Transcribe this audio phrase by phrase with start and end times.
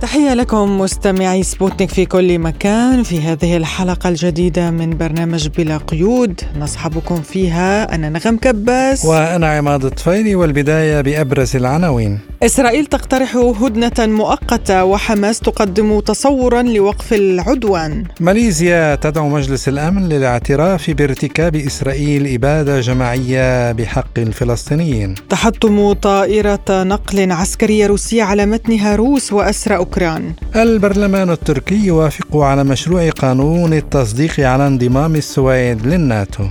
[0.00, 6.40] تحية لكم مستمعي سبوتنيك في كل مكان في هذه الحلقة الجديدة من برنامج بلا قيود.
[6.58, 9.04] نصحبكم فيها أنا نغم كباس.
[9.04, 12.18] وأنا عماد الطفيلي والبداية بأبرز العناوين.
[12.42, 18.04] إسرائيل تقترح هدنة مؤقتة وحماس تقدم تصورا لوقف العدوان.
[18.20, 25.14] ماليزيا تدعو مجلس الأمن للاعتراف بارتكاب إسرائيل إبادة جماعية بحق الفلسطينيين.
[25.28, 33.10] تحطم طائرة نقل عسكرية روسية على متنها روس وأسرى أوكران البرلمان التركي يوافق على مشروع
[33.10, 36.44] قانون التصديق على انضمام السويد للناتو.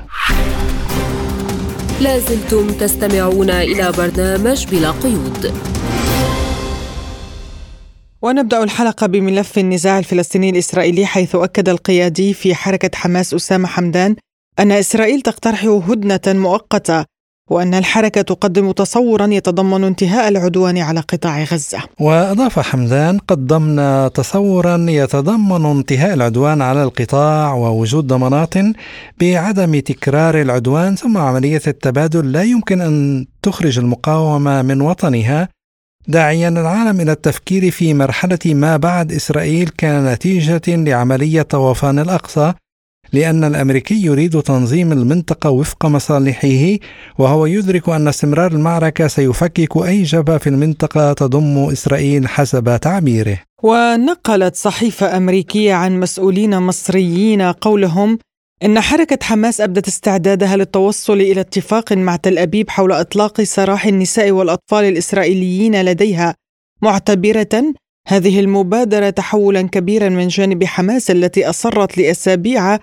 [2.02, 5.54] لازلتم تستمعون إلى برنامج بلا قيود.
[8.22, 14.16] ونبدأ الحلقة بملف النزاع الفلسطيني الإسرائيلي حيث أكد القيادي في حركة حماس أسامة حمدان
[14.60, 17.06] أن إسرائيل تقترح هدنة مؤقتة
[17.50, 21.80] وأن الحركة تقدم تصورا يتضمن انتهاء العدوان على قطاع غزة.
[22.00, 28.54] وأضاف حمدان قدمنا تصورا يتضمن انتهاء العدوان على القطاع ووجود ضمانات
[29.22, 35.50] بعدم تكرار العدوان ثم عملية التبادل لا يمكن أن تخرج المقاومة من وطنها.
[36.08, 42.54] داعيا العالم إلى التفكير في مرحلة ما بعد إسرائيل كنتيجه لعملية طوفان الأقصى.
[43.14, 46.78] لأن الأمريكي يريد تنظيم المنطقة وفق مصالحه
[47.18, 53.38] وهو يدرك أن استمرار المعركة سيفكك أي جبهة في المنطقة تضم إسرائيل حسب تعبيره.
[53.64, 58.20] ونقلت صحيفة أمريكية عن مسؤولين مصريين قولهم
[58.66, 64.32] إن حركة حماس أبدت استعدادها للتوصل إلى اتفاق مع تل أبيب حول إطلاق سراح النساء
[64.32, 66.36] والأطفال الإسرائيليين لديها.
[66.82, 67.74] معتبرة
[68.08, 72.80] هذه المبادرة تحولا كبيرا من جانب حماس التي أصرت لأسابيع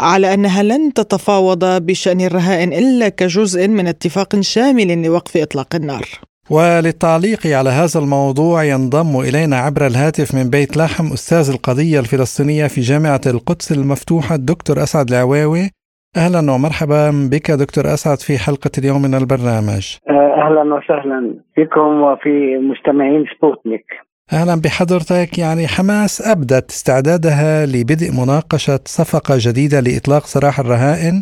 [0.00, 6.04] على أنها لن تتفاوض بشأن الرهائن إلا كجزء من اتفاق شامل لوقف إطلاق النار.
[6.50, 12.80] وللتعليق على هذا الموضوع ينضم إلينا عبر الهاتف من بيت لحم أستاذ القضية الفلسطينية في
[12.80, 15.70] جامعة القدس المفتوحة الدكتور أسعد العواوي.
[16.16, 19.96] أهلا ومرحبا بك دكتور أسعد في حلقة اليوم من البرنامج.
[20.44, 23.86] أهلا وسهلا بكم وفي مستمعين سبوتنيك.
[24.32, 25.38] أهلا بحضرتك.
[25.38, 31.16] يعني حماس أبدت استعدادها لبدء مناقشة صفقة جديدة لإطلاق سراح الرهائن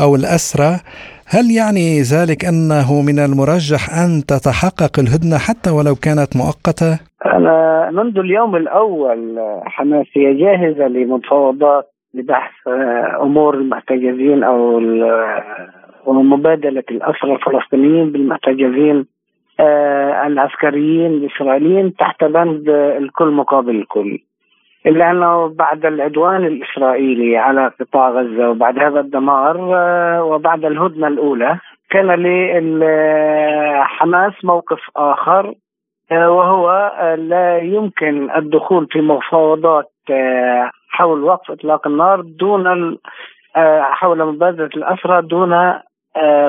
[0.00, 0.72] أو الأسرى.
[1.34, 6.92] هل يعني ذلك أنه من المرجح أن تتحقق الهدنة حتى ولو كانت مؤقتة؟
[7.36, 9.18] أنا منذ اليوم الأول
[9.64, 12.54] حماس هي جاهزة لمفاوضات لبحث
[13.22, 14.80] أمور المحتجزين أو
[16.06, 19.15] ومبادله الأسرى الفلسطينيين بالمحتجزين آه
[20.26, 24.18] العسكريين الإسرائيليين تحت بند الكل مقابل الكل.
[24.86, 31.58] إلا أنه بعد العدوان الإسرائيلي على قطاع غزة وبعد هذا الدمار آه وبعد الهدنة الأولى
[31.90, 32.06] كان
[32.78, 35.54] لحماس موقف آخر
[36.12, 39.90] آه وهو لا يمكن الدخول في مفاوضات
[40.88, 42.98] حول وقف إطلاق النار دون
[43.80, 45.72] حول مبادرة الأسرى دون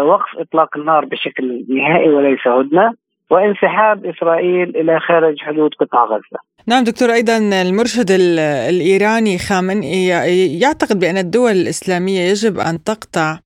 [0.02, 2.94] وقف إطلاق النار بشكل نهائي وليس هدنة
[3.32, 6.40] وانسحاب إسرائيل إلى خارج حدود قطاع غزة.
[6.68, 8.12] نعم دكتور أيضا المرشد
[8.70, 10.08] الإيراني خامنئي
[10.60, 13.40] يعتقد بأن الدول الإسلامية يجب أن تقطع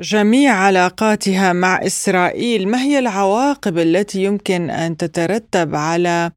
[0.00, 6.30] جميع علاقاتها مع إسرائيل، ما هي العواقب التي يمكن أن تترتب على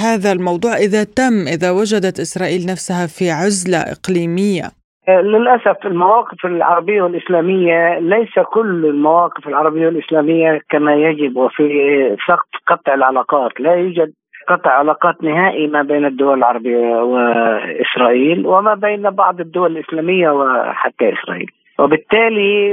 [0.00, 4.70] هذا الموضوع إذا تم إذا وجدت إسرائيل نفسها في عزلة إقليمية؟
[5.08, 13.60] للأسف المواقف العربية والإسلامية ليس كل المواقف العربية والإسلامية كما يجب وفي سقط قطع العلاقات،
[13.60, 14.12] لا يوجد
[14.48, 21.50] قطع علاقات نهائي ما بين الدول العربية وإسرائيل وما بين بعض الدول الإسلامية وحتى إسرائيل.
[21.78, 22.72] وبالتالي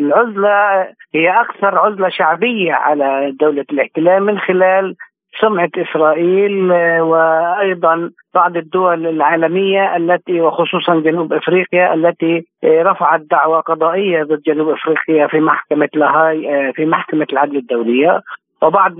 [0.00, 4.94] العزلة هي أكثر عزلة شعبية على دولة الاحتلال من خلال
[5.40, 14.42] سمعة إسرائيل وأيضا بعض الدول العالمية التي وخصوصا جنوب أفريقيا التي رفعت دعوى قضائية ضد
[14.42, 18.22] جنوب أفريقيا في محكمة لاهاي في محكمة العدل الدولية
[18.62, 18.92] وبعض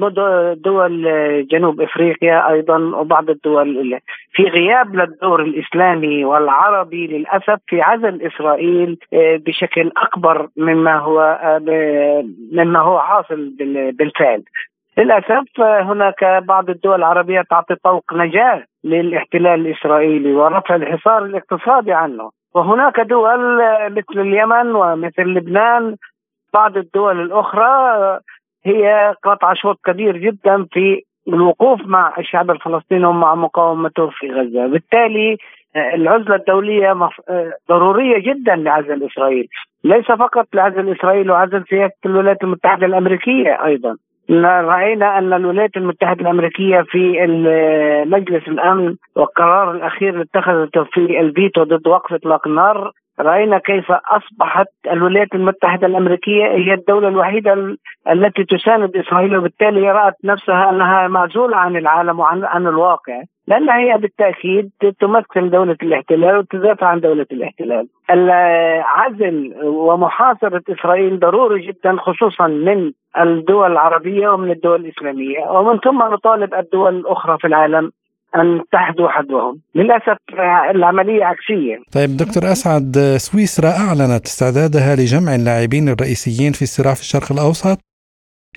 [0.55, 1.03] دول
[1.51, 4.01] جنوب إفريقيا أيضا وبعض الدول
[4.33, 11.39] في غياب للدور الإسلامي والعربي للأسف في عزل إسرائيل بشكل أكبر مما هو
[12.53, 13.53] مما هو حاصل
[13.99, 14.43] بالفعل.
[14.99, 22.31] للأسف هناك بعض الدول العربية تعطي طوق نجاة للاحتلال الإسرائيلي ورفع الحصار الاقتصادي عنه.
[22.55, 23.57] وهناك دول
[23.91, 25.97] مثل اليمن ومثل لبنان
[26.55, 28.19] بعض الدول الأخرى
[28.65, 35.37] هي قطع شوط كبير جدا في الوقوف مع الشعب الفلسطيني ومع مقاومته في غزة، بالتالي
[35.77, 37.09] العزلة الدولية
[37.69, 39.49] ضرورية جدا لعزل إسرائيل،
[39.85, 43.97] ليس فقط لعزل إسرائيل وعزل سياسة الولايات المتحدة الأمريكية أيضا.
[44.31, 47.27] رأينا أن الولايات المتحدة الأمريكية في
[48.07, 54.67] مجلس الأمن والقرار الأخير اللي اتخذته في الفيتو ضد وقف إطلاق النار رأينا كيف أصبحت
[54.91, 57.77] الولايات المتحدة الأمريكية هي الدولة الوحيدة
[58.11, 63.23] التي تساند إسرائيل وبالتالي رأت نفسها أنها معزولة عن العالم وعن عن الواقع.
[63.49, 67.87] لانها هي بالتأكيد تمثل دولة الاحتلال وتدافع عن دولة الاحتلال.
[68.11, 75.39] العزل ومحاصرة إسرائيل ضروري جدا خصوصا من الدول العربية ومن الدول الإسلامية.
[75.51, 77.91] ومن ثم نطالب الدول الأخرى في العالم
[78.37, 80.17] أن تحدوا حدوهم للأسف
[80.71, 81.77] العملية عكسية.
[81.95, 87.79] طيب دكتور أسعد سويسرا أعلنت استعدادها لجمع اللاعبين الرئيسيين في الصراع في الشرق الأوسط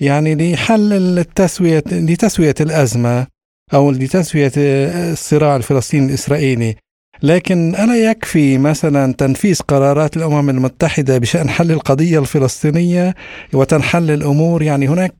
[0.01, 3.27] يعني لحل التسوية لتسوية الأزمة.
[3.73, 6.75] أو لتسوية الصراع الفلسطيني الإسرائيلي.
[7.23, 13.15] لكن ألا يكفي مثلا تنفيذ قرارات الأمم المتحدة بشأن حل القضية الفلسطينية
[13.53, 15.13] وتنحل الأمور؟ يعني هناك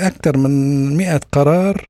[0.00, 1.84] أكثر من مئة قرار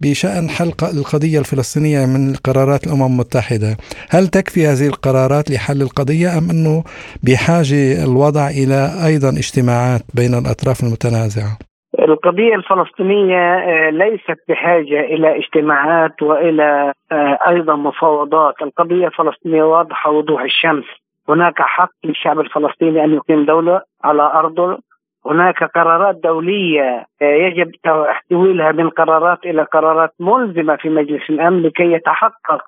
[0.00, 3.76] بشأن حل القضية الفلسطينية من قرارات الأمم المتحدة.
[4.08, 6.84] هل تكفي هذه القرارات لحل القضية أم أنه
[7.22, 11.58] بحاجة الوضع إلى أيضا اجتماعات بين الأطراف المتنازعة؟
[11.98, 18.54] القضية الفلسطينية آه، ليست بحاجة إلى اجتماعات وإلى آه، أيضا مفاوضات.
[18.62, 20.84] القضية الفلسطينية واضحة وضوح الشمس.
[21.28, 24.78] هناك حق للشعب الفلسطيني أن يقيم دولة على أرضه
[25.26, 31.92] هناك قرارات دولية آه، يجب تحويلها من قرارات إلى قرارات ملزمة في مجلس الأمن لكي
[31.92, 32.62] يتحقق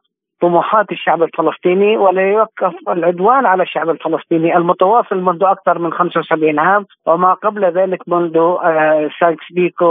[0.45, 4.57] طموحات الشعب الفلسطيني ولا يوقف العدوان على الشعب الفلسطيني.
[4.57, 9.85] المتواصل منذ أكثر من 75 عام وما قبل ذلك منذ آه، سايكس بيكو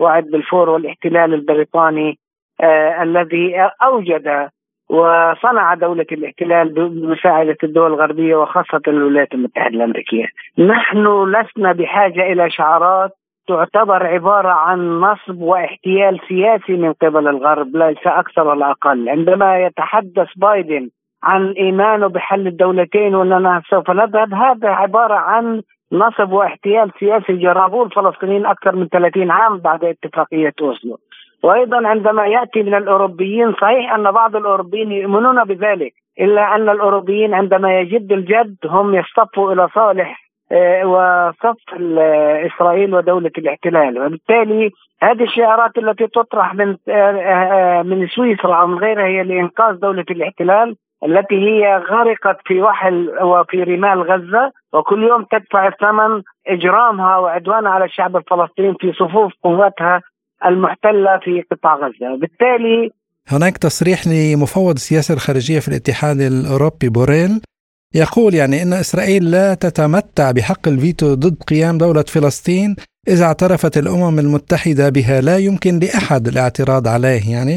[0.00, 2.18] ووعد بالفور والاحتلال البريطاني
[2.60, 4.48] آه، الذي أوجد
[4.90, 10.26] وصنع دولة الاحتلال بمساعدة الدول الغربية وخاصة الولايات المتحدة الأمريكية.
[10.58, 13.10] نحن لسنا بحاجة إلى شعارات
[13.52, 19.08] تعتبر عبارة عن نصب واحتيال سياسي من قبل الغرب ليس أكثر ولا أقل.
[19.08, 20.88] عندما يتحدث بايدن
[21.22, 25.62] عن إيمانه بحل الدولتين وأننا سوف نذهب هذا عبارة عن
[25.92, 30.98] نصب واحتيال سياسي جربوه الفلسطينيين أكثر من 30 عام بعد اتفاقية أوسلو.
[31.42, 37.80] وأيضا عندما يأتي من الأوروبيين صحيح أن بعض الأوروبيين يؤمنون بذلك إلا أن الأوروبيين عندما
[37.80, 40.31] يجد الجد هم يصطفوا إلى صالح
[40.84, 41.56] وصف
[42.46, 43.98] إسرائيل ودولة الاحتلال.
[43.98, 44.70] وبالتالي
[45.02, 50.76] هذه الشعارات التي تطرح من آه، آه، من سويسرا من غيرها هي لإنقاذ دولة الاحتلال
[51.04, 57.84] التي هي غرقت في وحل وفي رمال غزة وكل يوم تدفع الثمن إجرامها وعدوانها على
[57.84, 60.00] الشعب الفلسطيني في صفوف قواتها
[60.46, 62.90] المحتلة في قطاع غزة، وبالتالي
[63.28, 67.40] هناك تصريح لمفوض السياسة الخارجية في الاتحاد الأوروبي بوريل.
[67.94, 72.76] يقول يعني إن إسرائيل لا تتمتع بحق الفيتو ضد قيام دولة فلسطين
[73.08, 77.24] إذا اعترفت الأمم المتحدة بها لا يمكن لأحد الاعتراض عليه.
[77.34, 77.56] يعني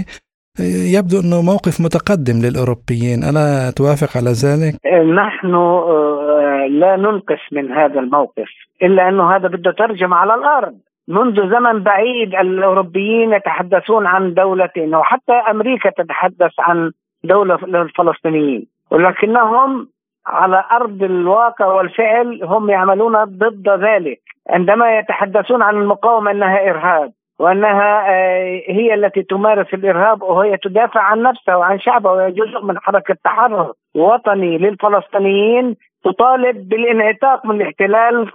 [0.96, 3.20] يبدو إنه موقف متقدم للأوروبيين.
[3.30, 4.74] ألا توافق على ذلك؟
[5.22, 8.50] نحن آه، لا ننقص من هذا الموقف
[8.84, 10.76] إلا أنه هذا بده ترجمة على الأرض.
[11.08, 16.92] منذ زمن بعيد الأوروبيين يتحدثون عن دولتين وحتى أمريكا تتحدث عن
[17.24, 19.88] دولة للفلسطينيين ولكنهم
[20.28, 24.22] على أرض الواقع والفعل هم يعملون ضد ذلك.
[24.50, 31.22] عندما يتحدثون عن المقاومة أنها إرهاب وأنها آه، هي التي تمارس الإرهاب وهي تدافع عن
[31.22, 38.32] نفسها وعن شعبها وهي جزء من حركة تحرر وطني للفلسطينيين تطالب بالانعتاق من الاحتلال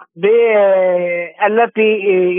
[1.47, 1.93] التي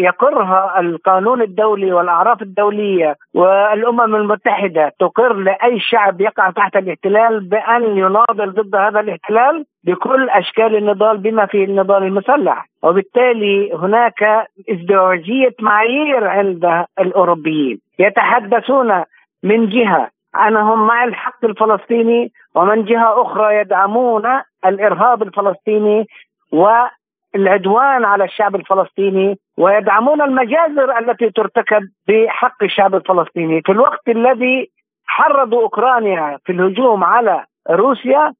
[0.03, 4.91] يقرها القانون الدولي والأعراف الدولية والأمم المتحدة.
[4.99, 11.45] تقر لأي شعب يقع تحت الاحتلال بأن يناضل ضد هذا الاحتلال بكل أشكال النضال بما
[11.45, 12.65] فيه النضال المسلح.
[12.83, 17.79] وبالتالي هناك إزدواجية معايير عند الأوروبيين.
[17.99, 19.03] يتحدثون
[19.43, 26.07] من جهة انهم مع الحق الفلسطيني ومن جهة أخرى يدعمون الإرهاب الفلسطيني
[26.51, 33.61] والعدوان على الشعب الفلسطيني ويدعمون المجازر التي ترتكب بحق الشعب الفلسطيني.
[33.61, 34.69] في الوقت الذي
[35.05, 38.33] حرضوا أوكرانيا في الهجوم على روسيا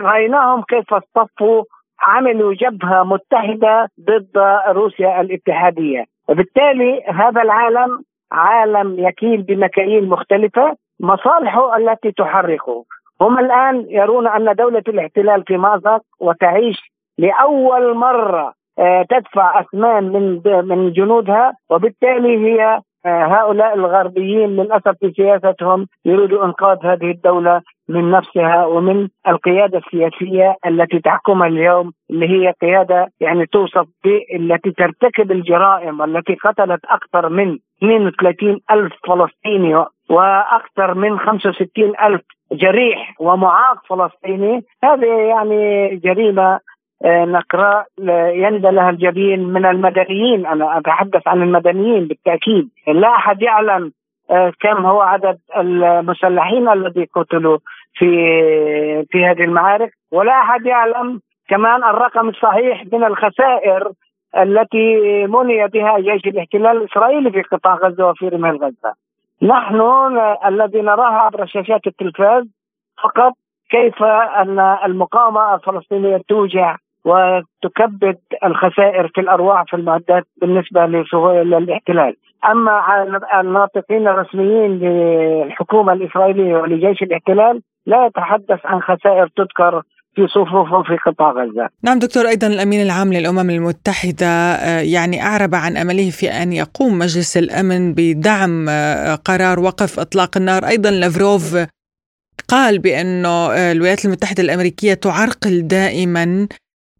[0.00, 1.64] رأيناهم كيف اصطفوا
[2.00, 6.04] عملوا جبهة متحدة ضد روسيا الاتحادية.
[6.28, 12.84] وبالتالي هذا العالم عالم يكيل بمكاييل مختلفة مصالحه التي تحركه.
[13.20, 18.52] هم الآن يرون أن دولة الاحتلال في مازق وتعيش لأول مرة
[19.10, 22.80] تدفع اثمان من من جنودها وبالتالي هي
[23.34, 30.98] هؤلاء الغربيين للأسف في سياستهم يريدوا إنقاذ هذه الدولة من نفسها ومن القيادة السياسية التي
[30.98, 33.86] تحكمها اليوم اللي هي قيادة يعني توصف
[34.34, 42.20] التي ترتكب الجرائم والتي قتلت أكثر من 32 ألف فلسطيني وأكثر من 65 ألف
[42.52, 44.64] جريح ومعاق فلسطيني.
[44.84, 46.60] هذه يعني جريمة آه،
[47.04, 47.86] نقراء
[48.34, 50.46] يندى لها الجبين من المدنيين.
[50.46, 52.68] أنا أتحدث عن المدنيين بالتأكيد.
[52.88, 53.92] لا أحد يعلم
[54.30, 57.58] آه، كم هو عدد المسلحين الذي قتلوا
[57.94, 58.06] في
[59.10, 59.92] في هذه المعارك.
[60.12, 63.92] ولا أحد يعلم كمان الرقم الصحيح من الخسائر
[64.36, 68.94] التي مني بها جيش الاحتلال الإسرائيلي في قطاع غزة وفي رمال غزة.
[69.42, 69.80] نحن
[70.46, 72.44] الذي نراه عبر شاشات التلفاز
[73.02, 73.32] فقط
[73.70, 82.16] كيف أن المقاومة الفلسطينية توجع وتكبد الخسائر في الأرواح في المعدات بالنسبة للاحتلال
[82.50, 82.80] أما
[83.40, 89.82] الناطقين الرسميين للحكومة الإسرائيلية ولجيش الاحتلال لا يتحدث عن خسائر تذكر
[90.14, 91.68] في صفوفه في قطاع غزة.
[91.82, 96.98] نعم دكتور أيضا الأمين العام للأمم المتحدة آه، يعني أعرب عن أمله في أن يقوم
[96.98, 101.56] مجلس الأمن بدعم آه، قرار وقف إطلاق النار، أيضا لافروف
[102.48, 106.48] قال بأنه آه، الولايات المتحدة الأمريكية تعرقل دائما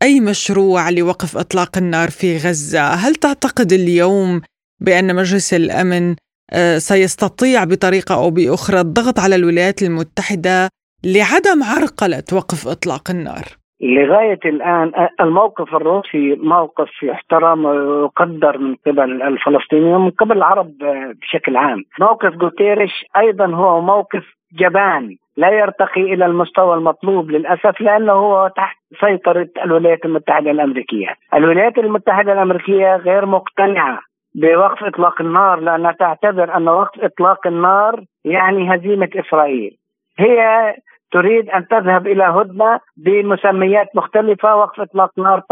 [0.02, 4.40] أي مشروع لوقف إطلاق النار في غزة؟ هل تعتقد اليوم
[4.80, 6.16] بأن مجلس الأمن
[6.52, 10.68] آه، سيستطيع بطريقة أو بأخرى الضغط على الولايات المتحدة
[11.04, 13.44] لعدم عرقلة وقف إطلاق النار؟
[13.80, 21.14] لغاية الآن آه، الموقف الروسي موقف يحترم ويقدر من قبل الفلسطينيين ومن قبل العرب آه،
[21.22, 21.84] بشكل عام.
[22.00, 25.16] موقف غوتيريش أيضا هو موقف جبان.
[25.38, 31.14] لا يرتقي إلى المستوى المطلوب للأسف لأنه هو تحت سيطرة الولايات المتحدة الأمريكية.
[31.34, 33.98] الولايات المتحدة الأمريكية غير مقتنعة
[34.34, 39.76] بوقف إطلاق النار لأنها تعتبر أن وقف إطلاق النار يعني هزيمة إسرائيل.
[40.18, 40.74] هي
[41.12, 45.42] تريد أن تذهب إلى هدنة بمسميات مختلفة وقف إطلاق نار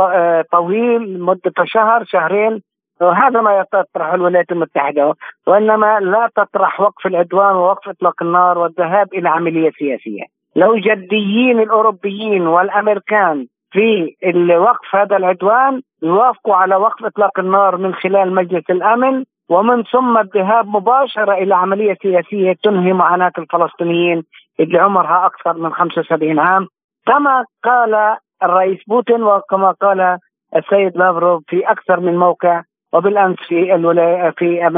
[0.53, 2.63] طويل مدته شهر شهرين
[3.01, 5.15] وهذا ما تطرح الولايات المتحدة
[5.47, 10.23] وإنما لا تطرح وقف العدوان ووقف إطلاق النار والذهاب إلى عملية سياسية.
[10.57, 14.17] لو جديين الأوروبيين والأمريكان في
[14.59, 20.67] وقف هذا العدوان يوافقوا على وقف إطلاق النار من خلال مجلس الأمن ومن ثم الذهاب
[20.67, 24.23] مباشرة إلى عملية سياسية تنهي معاناة الفلسطينيين
[24.61, 26.67] اللي عمرها أكثر من 75 عام
[27.07, 30.19] كما قال الرئيس بوتين وكما قال
[30.57, 32.63] السيد لافروف في أكثر من موقع
[32.97, 34.71] وبالأمس في في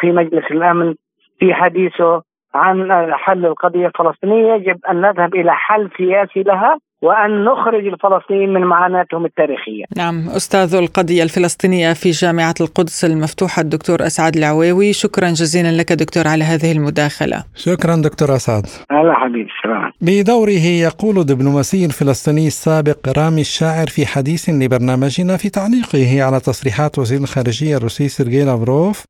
[0.00, 0.94] في مجلس الأمن
[1.38, 2.22] في حديثه
[2.54, 6.78] عن حل القضية الفلسطينية يجب أن نذهب إلى حل سياسي لها.
[7.02, 9.84] وأن نخرج الفلسطينيين من معاناتهم التاريخية.
[9.96, 16.28] نعم أستاذ القضية الفلسطينية في جامعة القدس المفتوحة الدكتور أسعد العويوي شكرا جزيلا لك دكتور
[16.28, 17.44] على هذه المداخلة.
[17.54, 18.66] شكرا دكتور أسعد.
[18.90, 26.22] هلا حبيبي السلام بدوره يقول الدبلوماسي الفلسطيني السابق رامي الشاعر في حديث لبرنامجنا في تعليقه
[26.22, 29.04] على تصريحات وزير الخارجية الروسي سيرجي لافروف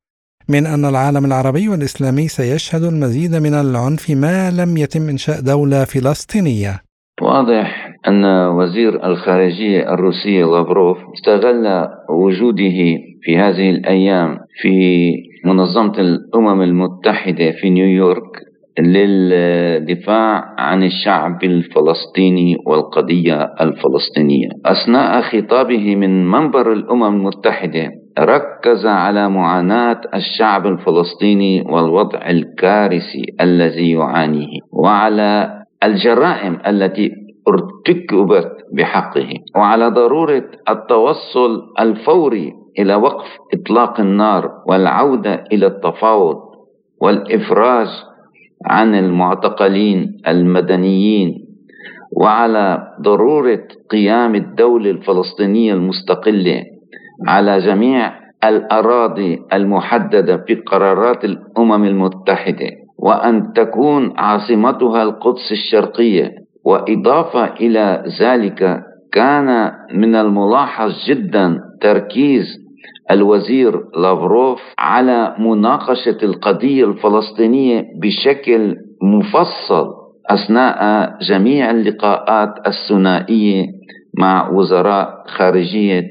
[0.49, 6.88] من أن العالم العربي والإسلامي سيشهد المزيد من العنف ما لم يتم إنشاء دولة فلسطينية.
[7.21, 15.11] واضح أن وزير الخارجية الروسي لافروف استغل وجوده في هذه الأيام في
[15.45, 18.49] منظمة الأمم المتحدة في نيويورك
[18.79, 24.49] للدفاع عن الشعب الفلسطيني والقضية الفلسطينية.
[24.65, 34.59] أثناء خطابه من منبر الأمم المتحدة ركز على معاناة الشعب الفلسطيني والوضع الكارثي الذي يعانيه
[34.71, 37.11] وعلى الجرائم التي
[37.47, 46.37] ارتكبت بحقه وعلى ضرورة التوصل الفوري إلى وقف إطلاق النار والعودة إلى التفاوض
[47.01, 47.87] والإفراج
[48.65, 51.45] عن المعتقلين المدنيين
[52.17, 56.63] وعلى ضرورة قيام الدولة الفلسطينية المستقلة
[57.27, 58.11] على جميع
[58.43, 62.69] الأراضي المحددة في قرارات الأمم المتحدة.
[63.01, 66.31] وأن تكون عاصمتها القدس الشرقية.
[66.65, 72.45] وإضافة إلى ذلك كان من الملاحظ جدا تركيز
[73.11, 79.87] الوزير لافروف على مناقشة القضية الفلسطينية بشكل مفصل
[80.29, 83.65] أثناء جميع اللقاءات الثنائية
[84.19, 86.03] مع وزراء خارجية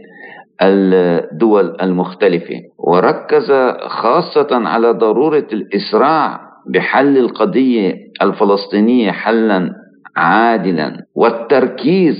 [0.62, 2.60] الدول المختلفة.
[2.78, 3.52] وركز
[3.88, 9.70] خاصة على ضرورة الإسراع بحل القضية الفلسطينية حلا
[10.16, 12.16] عادلا والتركيز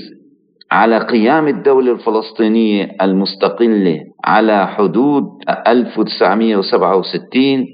[0.71, 5.23] على قيام الدولة الفلسطينية المستقلة على حدود
[5.67, 7.65] 1967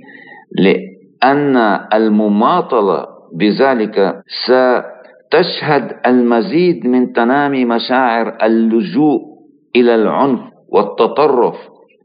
[0.60, 1.58] لأن
[1.94, 3.06] المماطلة
[3.36, 9.22] بذلك ستشهد المزيد من تنامي مشاعر اللجوء
[9.76, 10.40] إلى العنف
[10.70, 11.56] والتطرف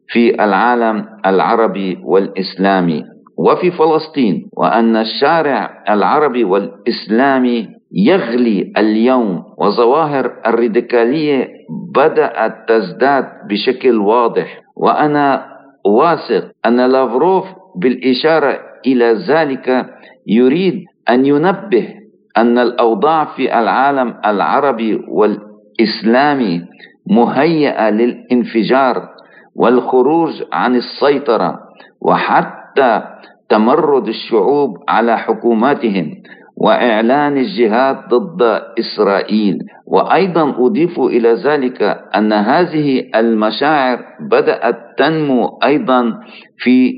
[0.08, 3.04] في العالم العربي والإسلامي.
[3.40, 11.48] وفي فلسطين وأن الشارع العربي والإسلامي يغلي اليوم وظواهر الراديكالية
[11.94, 14.60] بدأت تزداد بشكل واضح.
[14.76, 15.46] وأنا
[15.86, 17.44] واثق أن لافروف
[17.76, 19.86] بالإشارة إلى ذلك
[20.26, 21.88] يريد أن ينبه
[22.36, 26.62] أن الأوضاع في العالم العربي والإسلامي
[27.06, 29.08] مهيئة للانفجار
[29.56, 31.58] والخروج عن السيطرة
[32.00, 33.02] وحتى
[33.50, 36.10] تمرد الشعوب على حكوماتهم
[36.56, 38.42] وإعلان الجهاد ضد
[38.78, 39.58] إسرائيل.
[39.86, 41.82] وأيضا أضيف إلى ذلك
[42.16, 43.98] أن هذه المشاعر
[44.30, 46.14] بدأت تنمو أيضا
[46.58, 46.92] في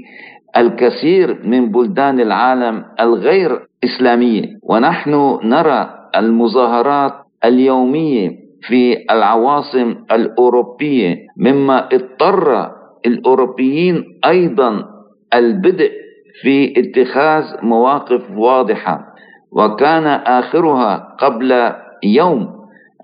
[0.56, 7.12] الكثير من بلدان العالم الغير اسلاميه ونحن نرى المظاهرات
[7.44, 8.30] اليومية
[8.68, 12.70] في العواصم الأوروبية مما اضطر
[13.06, 14.84] الأوروبيين أيضا
[15.34, 15.90] البدء
[16.42, 19.12] في اتخاذ مواقف واضحة.
[19.52, 21.72] وكان آخرها قبل
[22.04, 22.48] يوم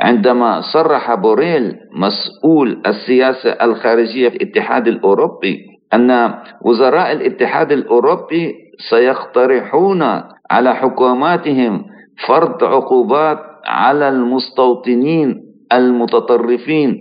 [0.00, 5.58] عندما صرح بوريل مسؤول السياسة الخارجية في الاتحاد الأوروبي
[5.94, 8.54] أن وزراء الاتحاد الأوروبي
[8.90, 10.02] سيقترحون
[10.50, 11.85] على حكوماتهم
[12.26, 15.40] فرض عقوبات على المستوطنين
[15.73, 17.00] المتطرفين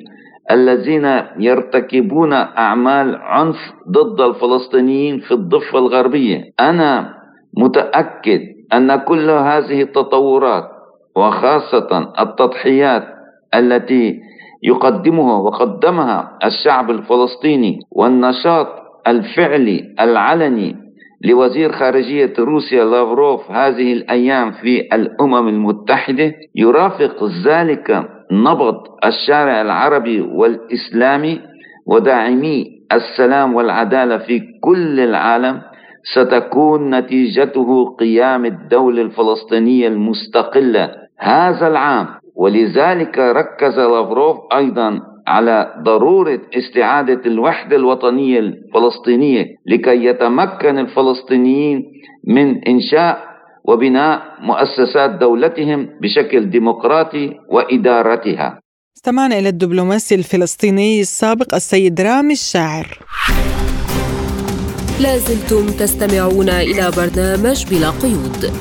[0.51, 1.06] الذين
[1.39, 3.58] يرتكبون أعمال عنف
[3.89, 6.42] ضد الفلسطينيين في الضفة الغربية.
[6.60, 7.13] أنا
[7.58, 8.39] متأكد
[8.74, 10.63] أن كل هذه التطورات
[11.16, 13.04] وخاصة التضحيات
[13.56, 14.20] التي
[14.63, 18.68] يقدمها وقدمها الشعب الفلسطيني والنشاط
[19.08, 20.75] الفعلي العلني
[21.25, 31.42] لوزير خارجية روسيا لافروف هذه الأيام في الأمم المتحدة يرافق ذلك نبض الشارع العربي والإسلامي
[31.86, 35.62] وداعمي السلام والعدالة في كل العالم
[36.13, 42.08] ستكون نتيجته قيام الدولة الفلسطينية المستقلة هذا العام.
[42.36, 51.86] ولذلك ركز لافروف أيضا على ضرورة استعادة الوحدة الوطنية الفلسطينية لكي يتمكن الفلسطينيين
[52.28, 53.20] من إنشاء
[53.67, 58.60] وبناء مؤسسات دولتهم بشكل ديمقراطي وإدارتها.
[58.97, 62.99] استمعنا إلى الدبلوماسي الفلسطيني السابق السيد رامي الشاعر.
[65.01, 68.51] لازلتم تستمعون إلى برنامج بلا قيود.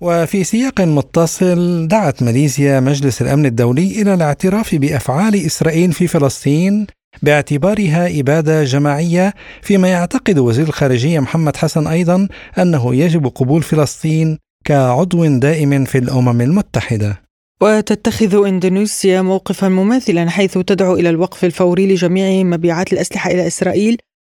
[0.00, 6.86] وفي سياق متصل دعت ماليزيا مجلس الأمن الدولي إلى الاعتراف بأفعال إسرائيل في فلسطين
[7.22, 12.28] باعتبارها إبادة جماعية فيما يعتقد وزير الخارجية محمد حسن أيضا
[12.58, 17.22] أنه يجب قبول فلسطين كعضو دائم في الأمم المتحدة.
[17.60, 23.96] وتتخذ إندونيسيا موقفا مماثلا حيث تدعو إلى الوقف الفوري لجميع مبيعات الأسلحة إلى إسرائيل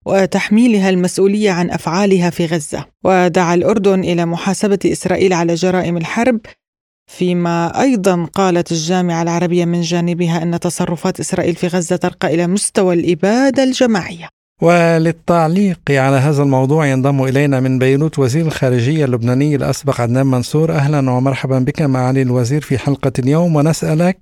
[0.06, 2.84] وتحميلها المسؤولية عن أفعالها في غزة.
[3.04, 6.40] ودعا الأردن إلى محاسبة إسرائيل على جرائم الحرب
[7.06, 12.94] فيما أيضا قالت الجامعة العربية من جانبها أن تصرفات إسرائيل في غزة ترقى إلى مستوى
[12.94, 14.28] الإبادة الجماعية.
[14.62, 20.72] وللتعليق على هذا الموضوع ينضم إلينا من بيروت وزير الخارجية اللبناني الأسبق عدنان منصور.
[20.72, 23.56] أهلا ومرحبا بك معالي الوزير في حلقة اليوم.
[23.56, 24.18] ونسألك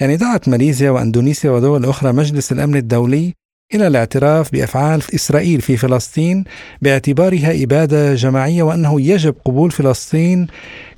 [0.00, 3.34] يعني دعت ماليزيا وأندونيسيا ودول أخرى مجلس الأمن الدولي
[3.74, 6.44] إلى الاعتراف بأفعال إسرائيل في فلسطين
[6.82, 10.46] باعتبارها إبادة جماعية وأنه يجب قبول فلسطين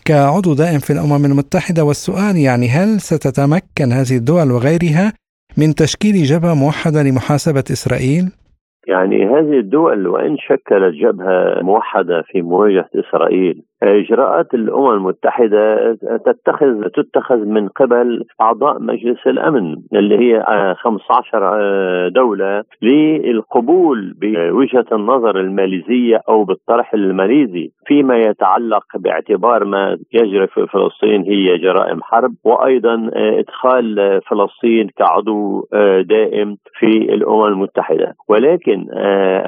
[0.05, 5.07] كعضو دائم في الأمم المتحدة والسؤال يعني هل ستتمكن هذه الدول وغيرها
[5.61, 8.25] من تشكيل جبهة موحدة لمحاسبة إسرائيل؟
[8.87, 15.95] يعني هذه الدول وإن شكلت جبهة موحدة في مواجهة إسرائيل إجراءات الأمم المتحدة
[16.27, 20.45] تتخذ تتخذ من قبل أعضاء مجلس الأمن اللي هي
[20.79, 30.67] 15 دولة للقبول بوجهة النظر الماليزية أو بالطرح الماليزي فيما يتعلق باعتبار ما يجري في
[30.67, 35.69] فلسطين هي جرائم حرب وأيضا إدخال فلسطين كعضو
[36.03, 38.15] دائم في الأمم المتحدة.
[38.29, 38.87] ولكن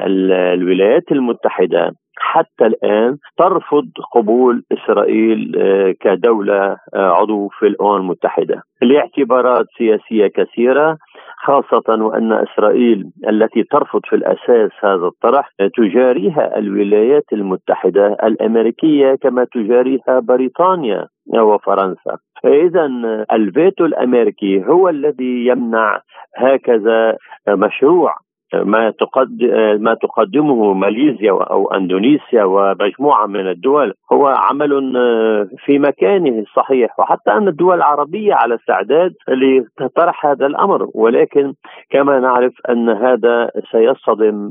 [0.07, 8.63] الولايات المتحدة حتى الآن ترفض قبول إسرائيل آه، كدولة آه، عضو في الأمم المتحدة.
[8.83, 10.97] لاعتبارات سياسية كثيرة
[11.45, 20.21] خاصة وأن إسرائيل التي ترفض في الأساس هذا الطرح تجاريها الولايات المتحدة الأمريكية كما تجاريها
[20.21, 22.17] بريطانيا وفرنسا.
[22.45, 22.87] إذا
[23.33, 26.01] الفيتو الأمريكي هو الذي يمنع
[26.37, 27.17] هكذا
[27.49, 28.15] مشروع
[28.55, 34.71] ما تقدم ما تقدمه ماليزيا أو أندونيسيا ومجموعة من الدول هو عمل
[35.65, 36.99] في مكانه الصحيح.
[36.99, 39.15] وحتى أن الدول العربية على استعداد
[39.81, 40.89] لطرح هذا الأمر.
[40.95, 41.53] ولكن
[41.91, 44.49] كما نعرف أن هذا سيصطدم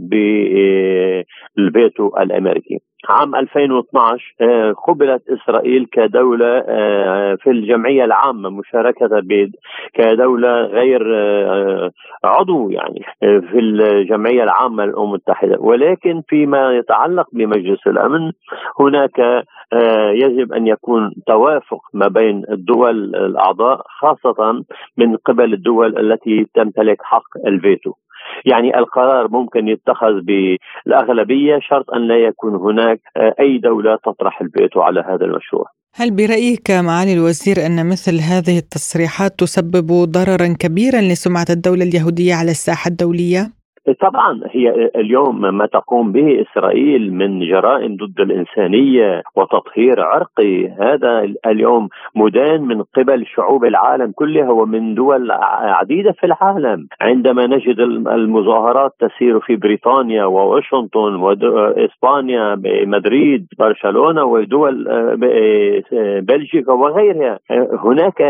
[1.58, 2.79] بالفيتو الأمريكي.
[3.10, 9.21] عام 2012 آه، قبلت إسرائيل كدولة آه، في الجمعية العامة مشاركة
[9.93, 11.91] كدولة غير آه،
[12.23, 15.58] عضو يعني في الجمعية العامة للأمم المتحدة.
[15.60, 18.31] ولكن فيما يتعلق بمجلس الأمن
[18.79, 19.45] هناك
[20.13, 24.63] يجب أن يكون توافق ما بين الدول الأعضاء خاصة
[24.97, 27.93] من قبل الدول التي تمتلك حق الفيتو.
[28.45, 34.81] يعني القرار ممكن يتخذ بالأغلبية شرط أن لا يكون هناك آه، أي دولة تطرح الفيتو
[34.81, 35.65] على هذا المشروع
[35.97, 42.51] هل برأيك معالي الوزير أن مثل هذه التصريحات تسبب ضررا كبيرا لسمعة الدولة اليهودية على
[42.51, 43.54] الساحة الدولية؟
[43.93, 50.67] طبعا هي اليوم ما تقوم به إسرائيل من جرائم ضد الإنسانية وتطهير عرقي.
[50.67, 56.87] هذا اليوم مدان من قبل شعوب العالم كلها ومن دول عديدة في العالم.
[57.01, 64.85] عندما نجد المظاهرات تسير في بريطانيا وواشنطن وإسبانيا مدريد برشلونة ودول
[66.21, 67.39] بلجيكا وغيرها.
[67.83, 68.21] هناك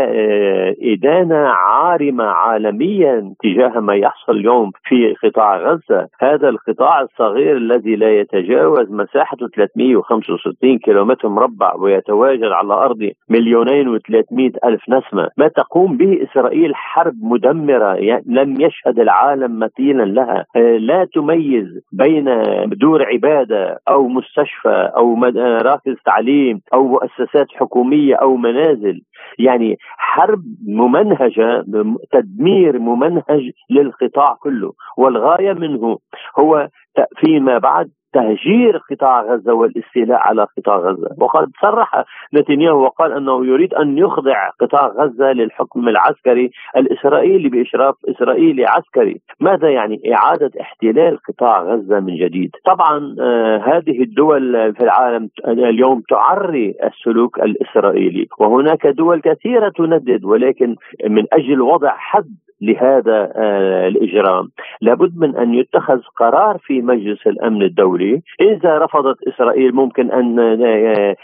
[0.82, 7.96] إدانة عارمة عالميا تجاه ما يحصل اليوم في قطاع قطاع غزة هذا القطاع الصغير الذي
[7.96, 15.28] لا يتجاوز مساحته 365 كيلومتر مربع ويتواجد على أرض مليونين وثلاثمائة ألف نسمة.
[15.36, 20.44] ما تقوم به إسرائيل حرب مدمرة يعني لم يشهد العالم مثيلا لها.
[20.56, 22.24] آه، لا تميز بين
[22.66, 29.00] دور عبادة أو مستشفى أو مراكز تعليم أو مؤسسات حكومية أو منازل.
[29.38, 31.64] يعني حرب ممنهجة
[32.12, 34.72] تدمير ممنهج للقطاع كله.
[34.98, 35.98] والغاية منه.
[36.38, 36.68] هو
[37.16, 43.74] فيما بعد تهجير قطاع غزة والاستيلاء على قطاع غزة، وقد صرح نتنياهو وقال أنه يريد
[43.74, 51.62] أن يخضع قطاع غزة للحكم العسكري الإسرائيلي بإشراف إسرائيلي عسكري، ماذا يعني إعادة احتلال قطاع
[51.62, 59.20] غزة من جديد؟ طبعا آه هذه الدول في العالم اليوم تعري السلوك الإسرائيلي، وهناك دول
[59.20, 60.76] كثيرة تندد ولكن
[61.08, 64.48] من أجل وضع حد لهذا آه، الإجرام
[64.80, 68.05] لابد من أن يتخذ قرار في مجلس الأمن الدولي.
[68.40, 71.16] إذا رفضت إسرائيل ممكن أن آه،.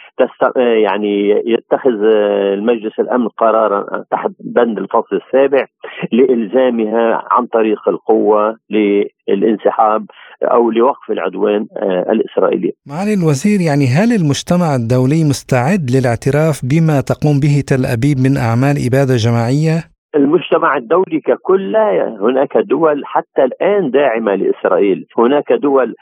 [0.56, 2.04] آه، يعني يتخذ
[2.52, 5.66] المجلس الأمن قرارا تحت بند الفصل السابع
[6.12, 10.06] لإلزامها عن طريق القوة للانسحاب
[10.42, 11.66] أو لوقف العدوان
[12.12, 12.72] الإسرائيلي.
[12.86, 18.76] معالي الوزير يعني هل المجتمع الدولي مستعد للاعتراف بما تقوم به تل أبيب من أعمال
[18.86, 21.76] إبادة جماعية؟ المجتمع الدولي ككل
[22.20, 25.94] هناك دول حتى الآن داعمة لإسرائيل، هناك دول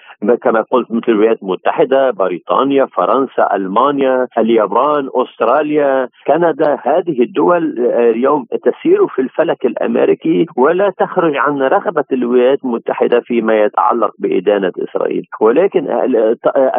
[0.42, 9.06] كما قلت مثل الولايات المتحدة، بريطانيا، فرنسا، ألمانيا، اليابان، أستراليا، كندا، هذه الدول اليوم تسير
[9.06, 15.86] في الفلك الأمريكي ولا تخرج عن رغبة الولايات المتحدة فيما يتعلق بإدانة إسرائيل، ولكن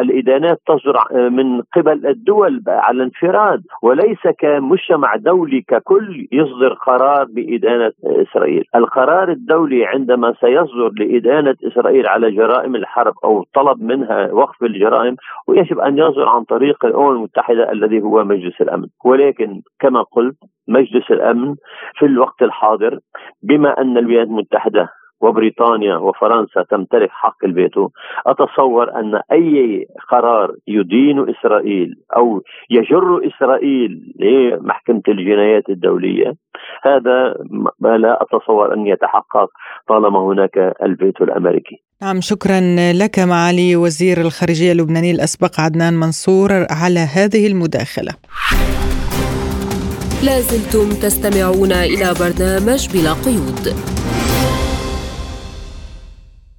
[0.00, 7.92] الإدانات تصدر من قبل الدول على انفراد وليس كمجتمع دولي ككل يصدر قرار قرار بإدانة
[8.04, 8.64] إسرائيل.
[8.74, 15.16] القرار الدولي عندما سيصدر لإدانة إسرائيل على جرائم الحرب أو طلب منها وقف الجرائم
[15.48, 18.86] ويجب أن يصدر عن طريق الأمم المتحدة الذي هو مجلس الأمن.
[19.04, 20.36] ولكن كما قلت
[20.68, 21.54] مجلس الأمن
[21.98, 22.98] في الوقت الحاضر
[23.42, 24.88] بما أن الولايات المتحدة
[25.22, 27.88] وبريطانيا وفرنسا تمتلك حق الفيتو
[28.26, 36.34] أتصور أن أي قرار يدين إسرائيل أو يجر إسرائيل لمحكمة الجنايات الدولية
[36.82, 37.34] هذا
[37.80, 39.48] ما لا أتصور أن يتحقق
[39.88, 41.82] طالما هناك الفيتو الأمريكي.
[42.02, 42.60] نعم شكرا
[42.92, 48.12] لك معالي وزير الخارجية اللبناني الأسبق عدنان منصور على هذه المداخلة.
[50.24, 53.64] لازلتم تستمعون إلى برنامج بلا قيود.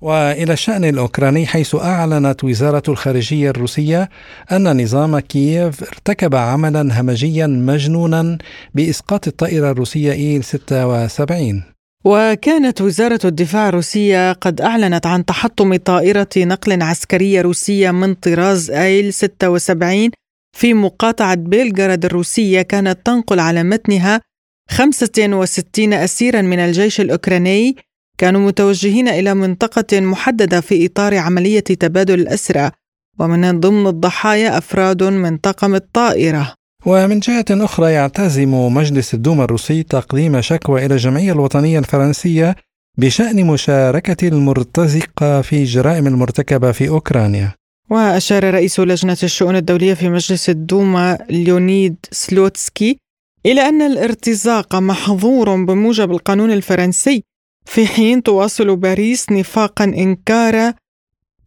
[0.04, 4.10] وإلى الشان الأوكراني حيث أعلنت وزارة الخارجية الروسية
[4.52, 8.38] أن نظام كييف ارتكب عملا همجيا مجنونا
[8.74, 11.64] بإسقاط الطائرة الروسية إيل 76
[12.06, 19.14] وكانت وزارة الدفاع الروسية قد أعلنت عن تحطم طائرة نقل عسكرية روسية من طراز آيل
[19.14, 20.10] 76
[20.58, 24.22] في مقاطعة بيلغراد الروسية كانت تنقل على متنها
[24.70, 27.76] 65 أسيرا من الجيش الأوكراني
[28.18, 32.72] كانوا متوجهين إلى منطقة محددة في إطار عملية تبادل الأسرى
[33.20, 36.54] ومن ضمن الضحايا أفراد من طاقم الطائرة.
[36.86, 42.56] ومن جهة أخرى يعتزم مجلس الدوما الروسي تقديم شكوى إلى الجمعية الوطنية الفرنسية
[42.98, 47.54] بشأن مشاركة المرتزقة في الجرائم المرتكبة في أوكرانيا.
[47.90, 52.98] وأشار رئيس لجنة الشؤون الدولية في مجلس الدوما ليونيد سلوتسكي
[53.46, 57.24] إلى أن الارتزاق محظور بموجب القانون الفرنسي
[57.66, 60.74] في حين تواصل باريس نفاقا إنكار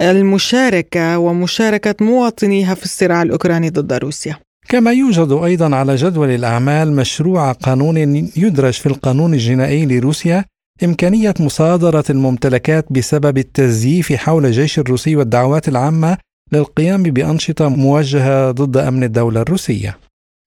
[0.01, 4.39] المشاركة ومشاركة مواطنيها في الصراع الأوكراني ضد روسيا.
[4.69, 7.97] كما يوجد أيضا على جدول الأعمال مشروع قانون
[8.37, 10.45] يدرج في القانون الجنائي لروسيا
[10.85, 16.19] إمكانية مصادرة الممتلكات بسبب التزييف حول الجيش الروسي والدعوات العامة
[16.53, 19.99] للقيام بأنشطة موجهة ضد أمن الدولة الروسية.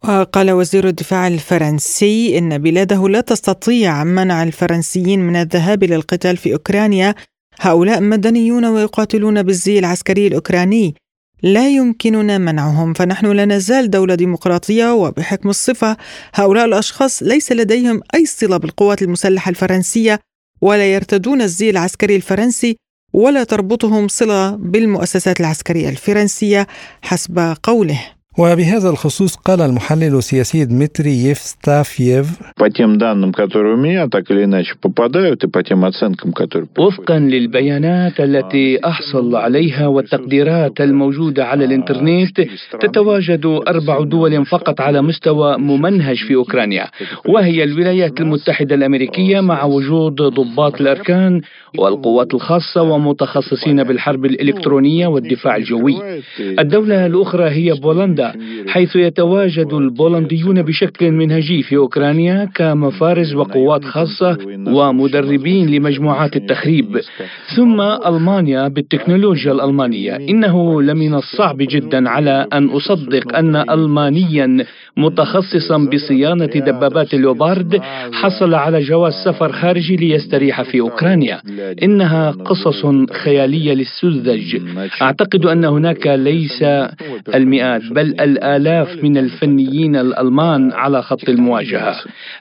[0.04, 7.16] وقال وزير الدفاع الفرنسي إن بلاده لا تستطيع منع الفرنسيين من الذهاب للقتال في أوكرانيا.
[7.60, 10.96] هؤلاء مدنيون ويقاتلون بالزي العسكري الأوكراني.
[11.44, 15.98] لا يمكننا منعهم فنحن لا نزال دولة ديمقراطية وبحكم الصفة.
[16.34, 20.20] هؤلاء الأشخاص ليس لديهم أي صلة بالقوات المسلحة الفرنسية
[20.62, 22.78] ولا يرتدون الزي العسكري الفرنسي
[23.14, 26.68] ولا تربطهم صلة بالمؤسسات العسكرية الفرنسية
[27.02, 28.19] حسب قوله.
[28.40, 32.28] وبهذا الخصوص قال المحلل السياسي دمتري يفستافييف
[36.80, 42.42] وفقا للبيانات التي أحصل عليها والتقديرات الموجودة على الإنترنت
[42.82, 46.88] تتواجد أربع دول فقط على مستوى ممنهج في أوكرانيا
[47.26, 51.42] وهي الولايات المتحدة الأمريكية مع وجود ضباط الأركان
[51.78, 55.96] والقوات الخاصة ومتخصصين بالحرب الإلكترونية والدفاع الجوي.
[56.60, 58.29] الدولة الأخرى هي بولندا
[58.68, 64.38] حيث يتواجد البولنديون بشكل منهجي في أوكرانيا كمفارز وقوات خاصة
[64.68, 67.00] ومدربين لمجموعات التخريب.
[67.56, 70.16] ثم ألمانيا بالتكنولوجيا الألمانية.
[70.16, 74.66] إنه لمن الصعب جدا على أن أصدق أن ألمانيا
[74.98, 77.82] متخصصا بصيانة دبابات الليوبارد
[78.14, 81.42] حصل على جواز سفر خارجي ليستريح في أوكرانيا.
[81.84, 82.86] إنها قصص
[83.24, 84.58] خيالية للسذج.
[85.02, 86.64] أعتقد أن هناك ليس
[87.36, 91.96] المئات بل الآلاف من الفنيين الألمان على خط المواجهة.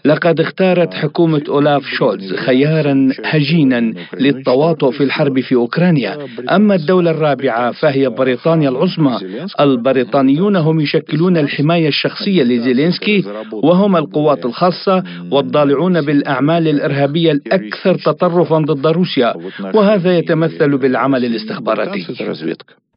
[0.05, 6.19] لقد اختارت حكومة أولاف شولز خيارا هجينا للتواطؤ في الحرب في أوكرانيا.
[6.51, 9.19] أما الدولة الرابعة فهي بريطانيا العظمى.
[9.61, 18.87] البريطانيون هم يشكلون الحماية الشخصية لزيلينسكي وهم القوات الخاصة والضالعون بالأعمال الإرهابية الأكثر تطرفا ضد
[18.87, 19.35] روسيا
[19.75, 22.07] وهذا يتمثل بالعمل الاستخباراتي.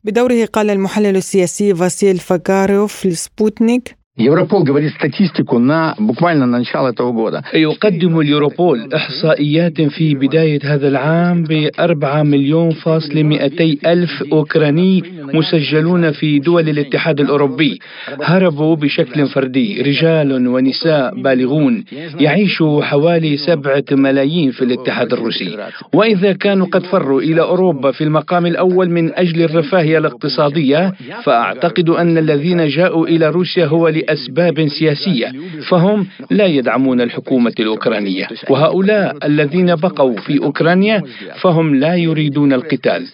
[0.04, 7.13] بدوره قال المحلل السياسي فاسيل فاغاروف لسبوتنيك Европол говорит статистику на буквально на начало этого
[7.13, 7.45] года.
[7.53, 15.03] يقدم اليوروبول إحصائيات في بداية هذا العام بأربعة مليون فاصل مئتي ألف أوكراني
[15.35, 17.79] مسجلون في دول الاتحاد الأوروبي
[18.23, 21.85] هربوا بشكل فردي رجال ونساء بالغون
[22.21, 25.59] يعيش حوالي سبعة ملايين في الاتحاد الروسي
[25.95, 30.93] وإذا كانوا قد فروا إلى أوروبا في المقام الأول من أجل الرفاهية الاقتصادية
[31.25, 35.32] فأعتقد أن الذين جاءوا إلى روسيا هو لأسباب سياسية
[35.70, 38.28] فهم لا يدعمون الحكومة الأوكرانية.
[38.50, 41.04] وهؤلاء الذين بقوا في أوكرانيا
[41.42, 43.08] فهم لا يريدون القتال.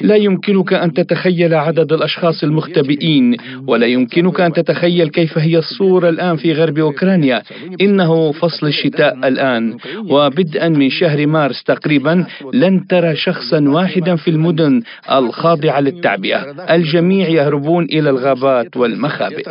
[0.00, 3.36] لا يمكنك أن تتخيل عدد الأشخاص المختبئين
[3.66, 7.42] ولا يمكنك أن تتخيل كيف هي الصورة الآن في غرب أوكرانيا.
[7.80, 9.76] إنه فصل الشتاء الآن.
[10.10, 16.40] وبدءا من شهر مارس تقريبا لن ترى شخصا واحدا في المدن الخاضعة للتعبئة.
[16.74, 19.44] الجميع يهربون إلى الغابات والمخابئ.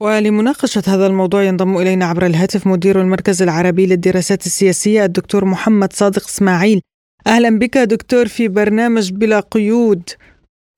[0.00, 6.26] ولمناقشة هذا الموضوع ينضم إلينا عبر الهاتف مدير المركز العربي للدراسات السياسية الدكتور محمد صادق
[6.28, 6.80] إسماعيل.
[7.26, 10.10] أهلا بك دكتور في برنامج بلا قيود.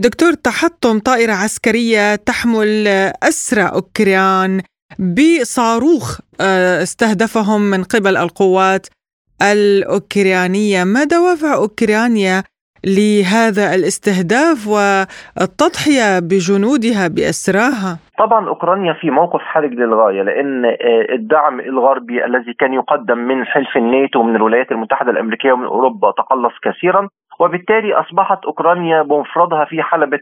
[0.00, 2.88] دكتور تحطم طائرة عسكرية تحمل
[3.22, 4.62] أسرى أوكران
[4.98, 8.86] بصاروخ استهدفهم من قبل القوات
[9.42, 10.84] الأوكرانية.
[10.84, 12.44] ما دوافع أوكرانيا
[12.86, 20.76] لهذا الاستهداف والتضحية بجنودها بأسراها طبعا أوكرانيا في موقف حرج للغاية لأن
[21.12, 26.52] الدعم الغربي الذي كان يقدم من حلف الناتو ومن الولايات المتحدة الأمريكية ومن أوروبا تقلص
[26.62, 27.08] كثيرا
[27.40, 30.20] وبالتالي أصبحت أوكرانيا بمفردها في حلبة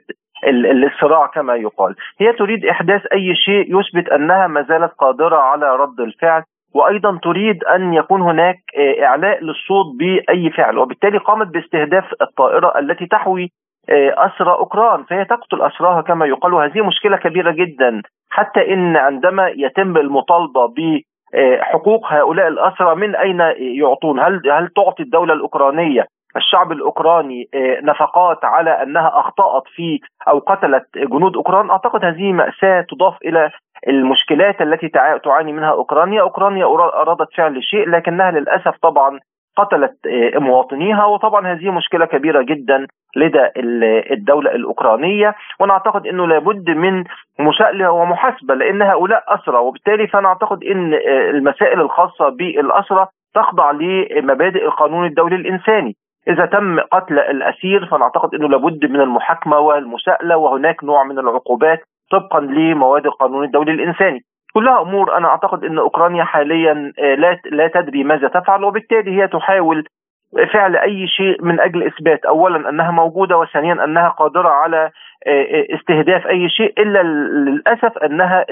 [0.86, 1.94] الصراع كما يقال.
[2.20, 6.42] هي تريد إحداث أي شيء يثبت أنها ما زالت قادرة على رد الفعل
[6.74, 8.56] وأيضا تريد أن يكون هناك
[9.02, 13.50] إعلاء للصوت بأي فعل وبالتالي قامت باستهداف الطائرة التي تحوي
[13.88, 15.04] أسرى أوكران.
[15.04, 18.02] فهي تقتل أسراها كما يقال وهذه مشكلة كبيرة جدا.
[18.30, 25.34] حتى إن عندما يتم المطالبة بحقوق هؤلاء الأسرى من أين يعطون؟ هل هل تعطي الدولة
[25.34, 27.48] الأوكرانية الشعب الأوكراني
[27.82, 31.70] نفقات على أنها أخطأت في أو قتلت جنود أوكران.
[31.70, 33.50] أعتقد هذه مأساة تضاف إلى
[33.88, 34.88] المشكلات التي
[35.24, 39.20] تعاني منها أوكرانيا، أوكرانيا أرادت فعل شيء لكنها للأسف طبعا
[39.56, 39.96] قتلت
[40.34, 41.04] مواطنيها.
[41.04, 43.48] وطبعا هذه مشكلة كبيرة جدا لدى
[44.10, 45.34] الدولة الأوكرانية.
[45.60, 47.04] وأنا أعتقد إنه لابد من
[47.38, 49.56] مساءله ومحاسبة لأن هؤلاء أسرى.
[49.56, 55.96] وبالتالي فأنا أعتقد إن المسائل الخاصة بالأسرى تخضع لمبادئ القانون الدولي الإنساني.
[56.28, 61.80] إذا تم قتل الأسير فانا اعتقد إنه لابد من المحاكمة والمساءلة وهناك نوع من العقوبات
[62.10, 64.24] طبقا لمواد القانون الدولي الإنساني.
[64.54, 69.84] كلها أمور أنا أعتقد إن أوكرانيا حاليا لا لا تدري ماذا تفعل وبالتالي هي تحاول
[70.52, 74.90] فعل أي شيء من أجل إثبات اولا أنها موجودة وثانيا أنها قادرة على
[75.78, 78.46] استهداف أي شيء إلا للأسف أنها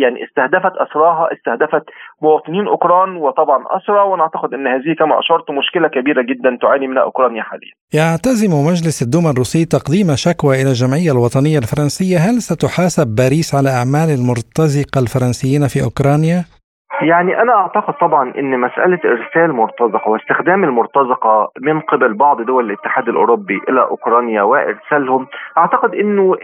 [0.00, 1.84] يعني استهدفت اسراها استهدفت
[2.22, 7.02] مواطنين أوكران وطبعا أسرى وأنا اعتقد إن هذه كما أشرت مشكلة كبيرة جدا تعاني منها
[7.02, 7.72] أوكرانيا حاليا.
[7.94, 14.08] يعتزم مجلس الدوما الروسي تقديم شكوى إلى الجمعية الوطنية الفرنسية، هل ستحاسب باريس على أعمال
[14.18, 16.57] المرتزقة الفرنسيين في أوكرانيا؟
[17.02, 23.08] يعني أنا أعتقد طبعا إن مسألة إرسال مرتزقه واستخدام المرتزقة من قبل بعض دول الاتحاد
[23.08, 25.26] الأوروبي إلى أوكرانيا وإرسالهم
[25.58, 26.34] أعتقد إنه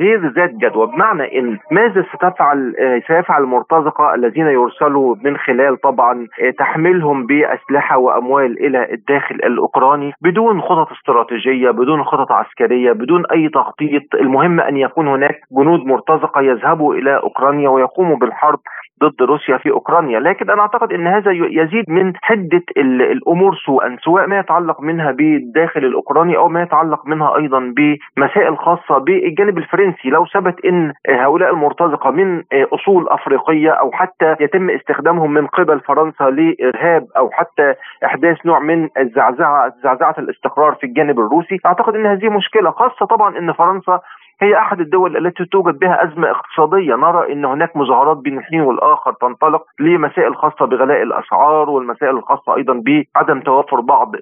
[0.00, 2.74] غير ذات جدوى بمعنى إن ماذا ستفعل
[3.06, 6.26] سيفعل المرتزقة الذين يرسلوا من خلال طبعا
[6.58, 14.02] تحميلهم بأسلحة وأموال إلى الداخل الأوكراني بدون خطط استراتيجية بدون خطط عسكرية بدون أي تخطيط
[14.14, 18.58] المهم أن يكون هناك جنود مرتزقة يذهبوا إلى أوكرانيا ويقوموا بالحرب
[19.02, 20.20] ضد روسيا في أوكرانيا.
[20.20, 25.84] لكن أنا أعتقد إن هذا يزيد من حدة الأمور سوءا سواء ما يتعلق منها بالداخل
[25.84, 30.10] الأوكراني أو ما يتعلق منها أيضا بمسائل خاصة بالجانب الفرنسي.
[30.10, 36.24] لو ثبت إن هؤلاء المرتزقة من أصول أفريقية أو حتى يتم استخدامهم من قبل فرنسا
[36.24, 42.28] لإرهاب أو حتى إحداث نوع من الزعزعة زعزعة الاستقرار في الجانب الروسي أعتقد إن هذه
[42.28, 44.00] مشكلة خاصة طبعا إن فرنسا
[44.42, 46.94] هي أحد الدول التي توجد بها أزمة اقتصادية.
[46.94, 52.82] نرى إن هناك مظاهرات بين الحين والآخر تنطلق لمسائل خاصة بغلاء الأسعار والمسائل الخاصة أيضا
[52.86, 54.12] بعدم توفر بعض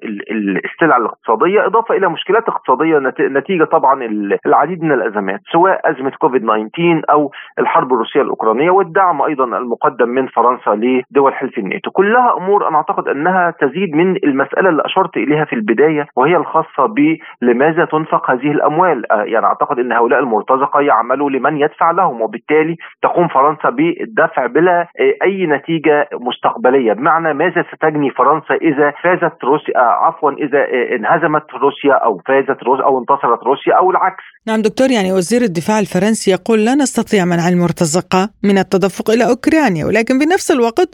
[0.64, 4.04] السلع الاقتصادية إضافة إلى مشكلات اقتصادية نتيجة طبعا
[4.46, 10.26] العديد من الأزمات سواء أزمة كوفيد 19 أو الحرب الروسية الأوكرانية والدعم أيضا المقدم من
[10.26, 15.44] فرنسا لدول حلف الناتو كلها أمور أنا أعتقد أنها تزيد من المسألة اللي أشرت إليها
[15.44, 16.94] في البداية وهي الخاصة
[17.42, 23.28] بلماذا تنفق هذه الأموال؟ يعني أعتقد ان هؤلاء المرتزقة يعملوا لمن يدفع لهم وبالتالي تقوم
[23.28, 24.86] فرنسا بالدفع بلا
[25.26, 26.92] أي نتيجة مستقبلية.
[26.92, 30.60] بمعنى ماذا ستجني فرنسا إذا فازت روسيا عفوا إذا
[30.96, 35.78] انهزمت روسيا أو فازت روسيا أو انتصرت روسيا أو العكس؟ نعم دكتور يعني وزير الدفاع
[35.78, 40.90] الفرنسي يقول لا نستطيع منع المرتزقة من التدفق إلى أوكرانيا ولكن بنفس الوقت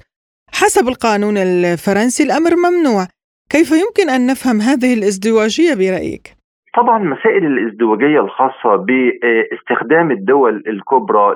[0.61, 3.07] حسب القانون الفرنسي الأمر ممنوع.
[3.51, 6.44] كيف يمكن أن نفهم هذه الإزدواجية برأيك؟
[6.77, 11.35] طبعا مسائل الازدواجية الخاصة باستخدام الدول الكبرى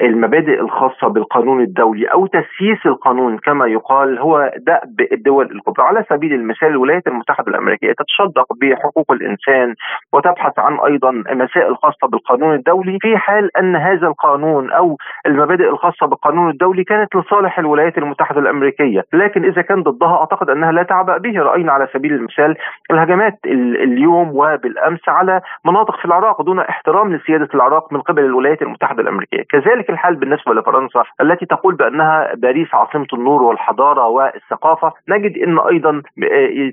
[0.00, 5.86] للمبادئ الخاصة بالقانون الدولي أو تسييس القانون كما يقال هو دأب الدول الكبرى.
[5.86, 9.74] على سبيل المثال الولايات المتحدة الأمريكية تتشدق بحقوق الإنسان
[10.12, 14.96] وتبحث عن أيضا مسائل خاصة بالقانون الدولي في حال أن هذا القانون أو
[15.26, 19.04] المبادئ الخاصة بالقانون الدولي كانت لصالح الولايات المتحدة الأمريكية.
[19.12, 21.38] لكن إذا كان ضدها أعتقد أنها لا تعبأ به.
[21.38, 22.56] رأينا على سبيل المثال
[22.90, 28.62] الهجمات اليوم و بالأمس على مناطق في العراق دون احترام لسيادة العراق من قبل الولايات
[28.62, 35.38] المتحدة الأمريكية، كذلك الحال بالنسبة لفرنسا التي تقول بأنها باريس عاصمة النور والحضارة والثقافة، نجد
[35.38, 36.02] إن أيضا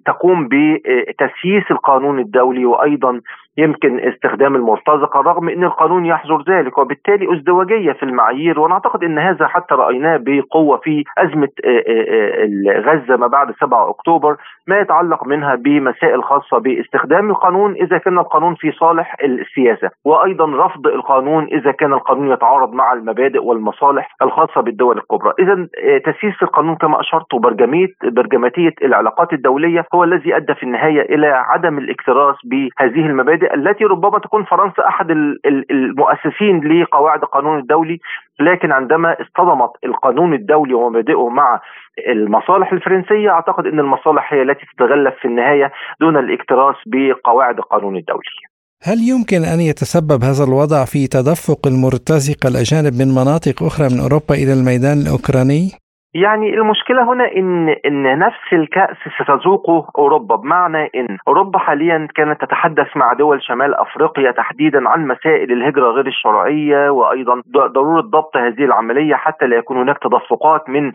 [0.06, 3.22] تقوم بتسييس القانون الدولي وأيضا
[3.58, 9.20] يمكن استخدام المرتزقة رغم إن القانون يحظر ذلك وبالتالي ازدواجية في المعايير وأنا اعتقد إن
[9.20, 11.50] هذا حتى رأيناه بقوة في أزمة
[12.68, 14.36] غزه ما بعد 7 أكتوبر
[14.68, 20.88] ما يتعلق منها بمسائل خاصة باستخدام القانون إذا كان القانون في صالح السياسة وأيضا رفض
[20.88, 25.34] القانون إذا كان القانون يتعارض مع المبادئ والمصالح الخاصة بالدول الكبرى.
[25.40, 25.68] اذا
[26.06, 31.78] تسييس القانون كما أشرت وبرجميه برجماتية العلاقات الدولية هو الذي أدى في النهاية إلى عدم
[31.78, 33.41] الاكتراث بهذه المبادئ.
[33.44, 35.12] التي ربما تكون فرنسا أحد
[35.72, 38.00] المؤسسين لقواعد القانون الدولي
[38.40, 41.62] لكن عندما اصطدمت القانون الدولي ومبادئه مع
[42.08, 48.52] المصالح الفرنسية أعتقد إن المصالح هي التي تتغلب في النهاية دون الاكتراث بقواعد القانون الدولي.
[48.84, 54.36] هل يمكن أن يتسبب هذا الوضع في تدفق المرتزقة الأجانب من مناطق أخرى من أوروبا
[54.36, 55.82] إلى الميدان الأوكراني؟
[56.14, 62.98] يعني المشكلة هنا إن إن نفس الكأس ستذوقه أوروبا بمعنى إن أوروبا حاليا كانت تتحدث
[62.98, 69.16] مع دول شمال أفريقيا تحديدا عن مسائل الهجرة غير الشرعية وأيضا ضرورة ضبط هذه العملية
[69.16, 70.92] حتى لا يكون هناك تدفقات من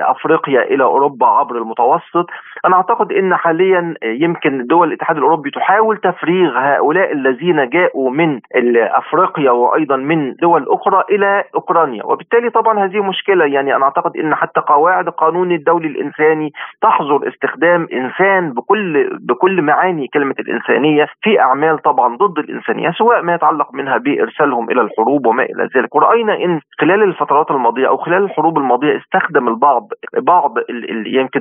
[0.00, 2.26] أفريقيا إلى أوروبا عبر المتوسط.
[2.64, 8.40] أنا أعتقد إن حاليا يمكن دول الاتحاد الأوروبي تحاول تفريغ هؤلاء الذين جاءوا من
[8.76, 13.44] أفريقيا وأيضا من دول أخرى إلى أوكرانيا وبالتالي طبعا هذه مشكلة.
[13.44, 20.08] يعني أنا أعتقد إن حتى قواعد القانون الدولي الإنساني تحظر استخدام إنسان بكل بكل معاني
[20.08, 25.42] كلمة الإنسانية في أعمال طبعا ضد الإنسانية سواء ما يتعلق منها بإرسالهم إلى الحروب وما
[25.42, 25.94] إلى ذلك.
[25.94, 29.88] ورأينا إن خلال الفترات الماضية أو خلال الحروب الماضية استخدم البعض
[30.22, 30.54] بعض
[31.06, 31.40] يمكن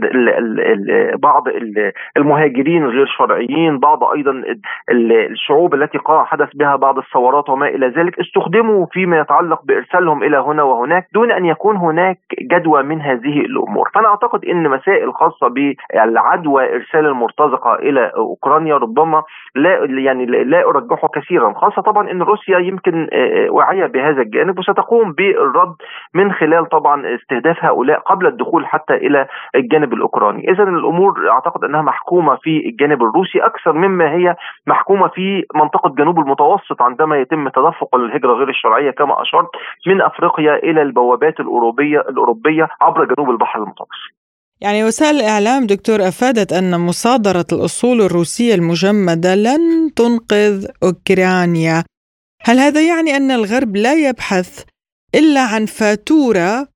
[1.21, 4.43] بعض ال المهاجرين غير شرعيين بعض أيضا
[5.31, 10.63] الشعوب التي حدث بها بعض الثورات وما إلى ذلك استخدموا فيما يتعلق بإرسالهم إلى هنا
[10.63, 13.89] وهناك دون أن يكون هناك جدوى من هذه الأمور.
[13.93, 19.23] فأنا أعتقد إن مسائل خاصة بالعدوى إرسال المرتزقة إلى أوكرانيا ربما
[19.55, 21.53] لا يعني لا أرجحه كثيرا.
[21.53, 25.75] خاصة طبعا إن روسيا يمكن آه، آه، واعيه بهذا الجانب وستقوم بالرد
[26.13, 30.51] من خلال طبعا استهداف هؤلاء قبل الدخول حتى إلى الجانب الأوكراني.
[30.51, 34.35] اذا الأمور أعتقد إنها محكومة في الجانب الروسي أكثر مما هي
[34.67, 39.49] محكومة في منطقة جنوب المتوسط عندما يتم تدفق الهجرة غير الشرعية كما أشرت
[39.87, 44.13] من أفريقيا إلى البوابات الأوروبية الأوروبية عبر جنوب البحر المتوسط.
[44.61, 51.83] يعني وسائل الإعلام دكتور أفادت أن مصادرة الأصول الروسية المجمدة لن تنقذ أوكرانيا.
[52.41, 54.63] هل هذا يعني أن الغرب لا يبحث
[55.15, 56.67] إلا عن فاتورة؟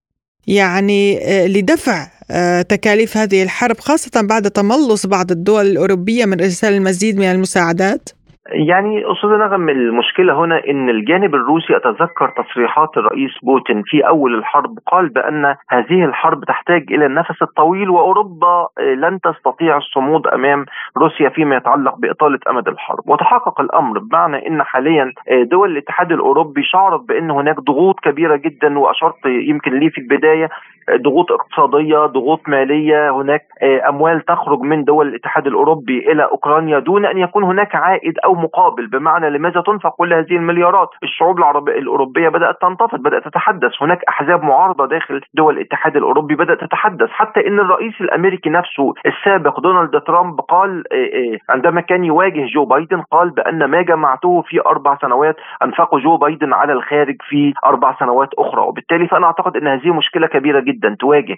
[0.48, 6.74] يعني آه، لدفع آه، تكاليف هذه الحرب خاصة بعد تملص بعض الدول الأوروبية من إرسال
[6.74, 8.10] المزيد من المساعدات؟
[8.52, 14.78] يعني أستاذ نغم المشكلة هنا إن الجانب الروسي أتذكر تصريحات الرئيس بوتين في أول الحرب
[14.88, 20.66] قال بأن هذه الحرب تحتاج إلى النفس الطويل وأوروبا لن تستطيع الصمود أمام
[20.98, 23.10] روسيا فيما يتعلق بإطالة أمد الحرب.
[23.10, 25.14] وتحقق الأمر بمعنى إن حاليا
[25.52, 30.50] دول الاتحاد الأوروبي شعرت بأن هناك ضغوط كبيرة جدا وأشرت يمكن لي في البداية
[30.96, 33.42] ضغوط اقتصادية ضغوط مالية هناك
[33.90, 38.88] أموال تخرج من دول الاتحاد الأوروبي إلى أوكرانيا دون أن يكون هناك عائد أو مقابل.
[38.88, 43.72] بمعنى لماذا تنفق كل هذه المليارات؟ الشعوب العربية الأوروبية بدأت تنتفض بدأت تتحدث.
[43.82, 47.10] هناك أحزاب معارضة داخل دول الاتحاد الأوروبي بدأت تتحدث.
[47.10, 52.66] حتى أن الرئيس الأمريكي نفسه السابق دونالد ترامب قال إيه، إيه، عندما كان يواجه جو
[52.66, 57.96] بايدن قال بأن ما جمعته في أربع سنوات أنفقه جو بايدن على الخارج في أربع
[58.00, 58.62] سنوات أخرى.
[58.62, 60.77] وبالتالي فأنا أعتقد أن هذه مشكلة كبيرة جدا.
[61.00, 61.38] تواجه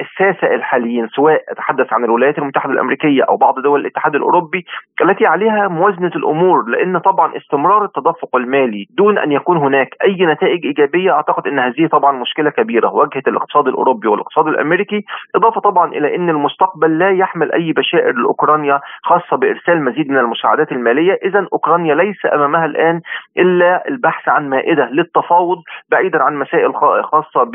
[0.00, 4.64] الساسة الحاليين سواء أتحدث عن الولايات المتحدة الأمريكية أو بعض دول الاتحاد الأوروبي
[5.02, 10.66] التي عليها موازنة الأمور لأن طبعا استمرار التدفق المالي دون أن يكون هناك أي نتائج
[10.66, 12.88] إيجابية أعتقد إن هذه طبعا مشكلة كبيرة.
[12.88, 15.04] واجهت الاقتصاد الأوروبي والاقتصاد الأمريكي
[15.34, 20.72] إضافة طبعا إلى إن المستقبل لا يحمل أي بشائر لأوكرانيا خاصة بإرسال مزيد من المساعدات
[20.72, 21.18] المالية.
[21.24, 23.00] اذا أوكرانيا ليس أمامها الآن
[23.38, 25.58] إلا البحث عن مائدة للتفاوض
[25.90, 27.50] بعيدا عن مسائل خاصة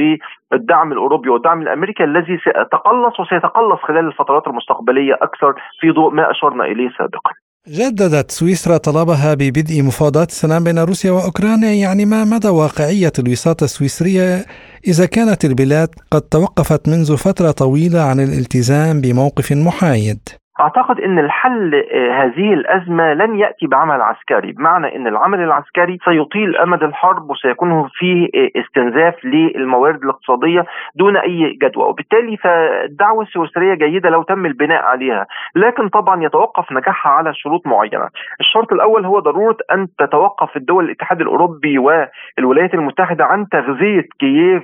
[0.51, 6.63] بالدعم الأوروبي والدعم الأمريكي الذي سيتقلص وسيتقلص خلال الفترات المستقبلية أكثر في ضوء ما أشرنا
[6.65, 7.31] إليه سابقا.
[7.67, 14.45] جددت سويسرا طلبها ببدء مفاوضات السلام بين روسيا وأوكرانيا يعني ما مدى واقعية الوساطة السويسرية
[14.87, 20.19] إذا كانت البلاد قد توقفت منذ فترة طويلة عن الالتزام بموقف محايد؟
[20.60, 26.58] أعتقد إن الحل آه، هذه الأزمة لن يأتي بعمل عسكري بمعنى إن العمل العسكري سيطيل
[26.58, 31.84] أمد الحرب وسيكون فيه آه، استنزاف للموارد الاقتصادية دون أي جدوى.
[31.84, 35.26] وبالتالي فالدعوة السويسرية جيدة لو تم البناء عليها.
[35.55, 38.10] لكن طبعا يتوقف نجاحها على شروط معينة.
[38.39, 44.64] الشرط الأول هو ضرورة أن تتوقف الدول الاتحاد الأوروبي والولايات المتحدة عن تغذية كييف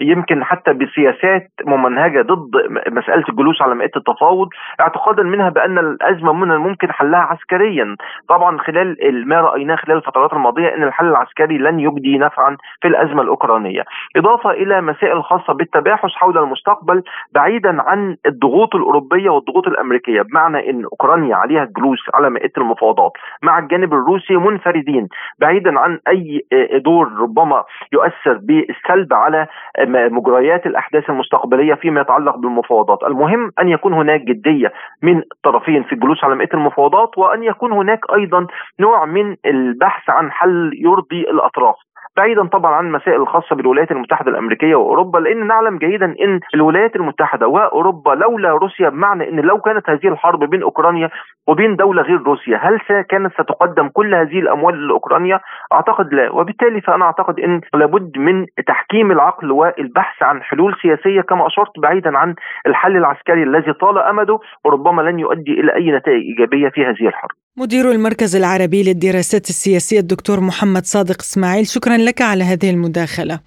[0.00, 2.50] يمكن حتى بسياسات ممنهجة ضد
[2.88, 4.48] مسألة الجلوس على مائدة التفاوض.
[4.80, 7.96] اعتقادا منها بأن الأزمة من الممكن حلها عسكريا.
[8.28, 8.96] طبعا خلال
[9.28, 13.82] ما رأيناه خلال الفترات الماضية إن الحل العسكري لن يجدي نفعا في الأزمة الأوكرانية.
[14.16, 17.02] إضافة إلى مسائل خاصة بالتباحث حول المستقبل
[17.34, 23.12] بعيدا عن الضغوط الأوروبية والضغوط الأمريكية بمعنى إن أوكرانيا عليها الجلوس على مائدة المفاوضات.
[23.42, 25.08] مع الجانب الروسي منفردين.
[25.38, 26.42] بعيدا عن أي
[26.84, 29.46] دور ربما يؤثر بالسلب على
[29.88, 33.02] مجريات الأحداث المستقبلية فيما يتعلق بالمفاوضات.
[33.02, 34.72] المهم أن يكون هناك جدية
[35.02, 38.46] من من الطرفين في الجلوس على مائده المفاوضات وأن يكون هناك أيضا
[38.80, 41.76] نوع من البحث عن حل يرضي الأطراف.
[42.16, 47.48] بعيدا طبعا عن المسائل الخاصة بالولايات المتحدة الأمريكية وأوروبا لأن نعلم جيدا إن الولايات المتحدة
[47.48, 51.10] وأوروبا لولا روسيا بمعنى إن لو كانت هذه الحرب بين أوكرانيا
[51.46, 55.40] وبين دولة غير روسيا هل كانت ستقدم كل هذه الأموال لأوكرانيا؟
[55.72, 61.46] أعتقد لا وبالتالي فأنا أعتقد إن لابد من تحكيم العقل والبحث عن حلول سياسية كما
[61.46, 62.34] أشرت بعيدا عن
[62.66, 67.43] الحل العسكري الذي طال أمده وربما لن يؤدي إلى أي نتائج إيجابية في هذه الحرب.
[67.56, 73.40] مدير المركز العربي للدراسات السياسية الدكتور محمد صادق إسماعيل شكرا لك على هذه المداخلة.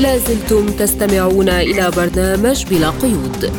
[0.00, 3.52] لازلتم تستمعون إلى برنامج بلا قيود.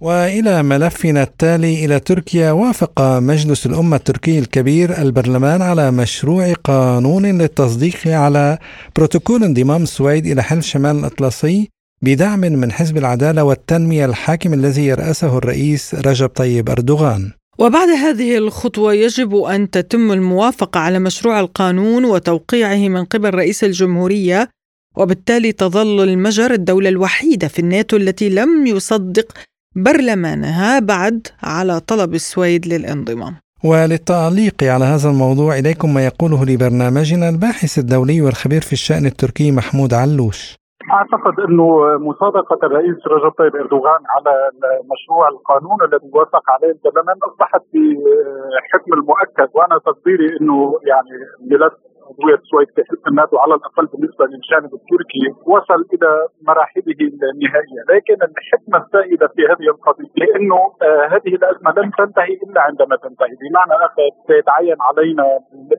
[0.00, 7.96] وإلى ملفنا التالي إلى تركيا وافق مجلس الأمة التركي الكبير البرلمان على مشروع قانون للتصديق
[8.06, 8.58] على
[8.96, 11.71] بروتوكول انضمام السويد إلى حلف شمال الأطلسي
[12.02, 17.32] بدعم من حزب العدالة والتنمية الحاكم الذي يرأسه الرئيس رجب طيب أردوغان.
[17.58, 24.48] وبعد هذه الخطوة يجب أن تتم الموافقة على مشروع القانون وتوقيعه من قبل رئيس الجمهورية
[24.96, 29.32] وبالتالي تظل المجر الدولة الوحيدة في الناتو التي لم يصدق
[29.76, 37.78] برلمانها بعد على طلب السويد للانضمام وللتعليق على هذا الموضوع إليكم ما يقوله لبرنامجنا الباحث
[37.78, 40.54] الدولي والخبير في الشأن التركي محمود علوش
[40.92, 44.50] أعتقد إنه مصادقه الرئيس رجب طيب إردوغان على
[44.92, 51.10] مشروع القانون الذي وافق عليه البرلمان أصبحت بحكم المؤكد وأنا تقديري إنه يعني
[51.50, 51.72] ملف
[52.12, 56.10] عضويه السويد حلف الناتو على الأقل بالنسبة للجانب التركي وصل إلى
[56.48, 57.00] مراحله
[57.32, 62.96] النهائية، لكن الحكمة السائدة في هذه القضية لأنه آه هذه الأزمة لن تنتهي إلا عندما
[62.96, 65.26] تنتهي، بمعنى آخر سيتعين علينا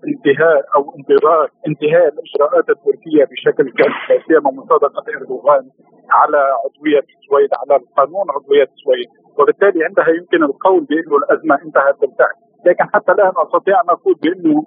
[0.10, 5.64] انتهاء أو انتظار انتهاء الإجراءات التركية بشكل كامل لا سيما مصادقة إردوغان
[6.12, 9.10] على عضوية السويد على القانون عضوية السويد،
[9.40, 12.38] وبالتالي عندها يمكن القول بانه الأزمة انتهت بالفعل.
[12.66, 14.64] لكن حتى الآن أستطيع أن أقول بانه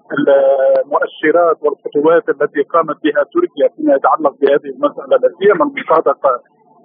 [0.84, 6.32] المؤشرات والخطوات التي قامت بها تركيا فيما يتعلق بهذه المسألة لا سيما المصادقه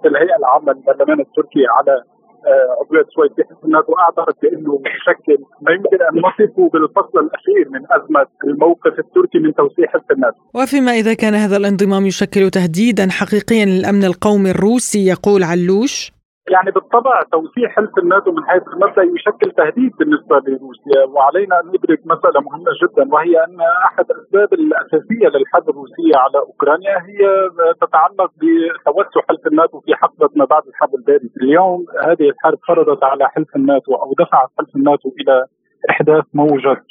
[0.06, 2.02] الهيئة العامة للبرلمان التركي على
[2.46, 3.02] آه، عضوية
[3.36, 8.98] في حزب الناتو أعتقد بأنه يشكل ما يمكن أن نصفه بالفصل الأخير من أزمة الموقف
[8.98, 10.36] التركي من توسيع حزب الناتو.
[10.54, 16.12] وفيما إذا كان هذا الانضمام يشكل تهديدا حقيقيا للأمن القومي الروسي يقول علوش
[16.50, 22.00] يعني بالطبع توسيع حلف الناتو من حيث المبدأ يشكل تهديد بالنسبة لروسيا وعلينا أن ندرك
[22.06, 29.20] مسألة مهمة جدا وهي أن أحد الأسباب الأساسية للحرب الروسية على أوكرانيا هي تتعلق بتوسع
[29.28, 31.84] حلف الناتو في حقبة ما بعد الحرب البارده، اليوم.
[32.04, 35.44] هذه الحرب فرضت على حلف الناتو أو دفعت حلف الناتو إلى
[35.90, 36.84] إحداث موجة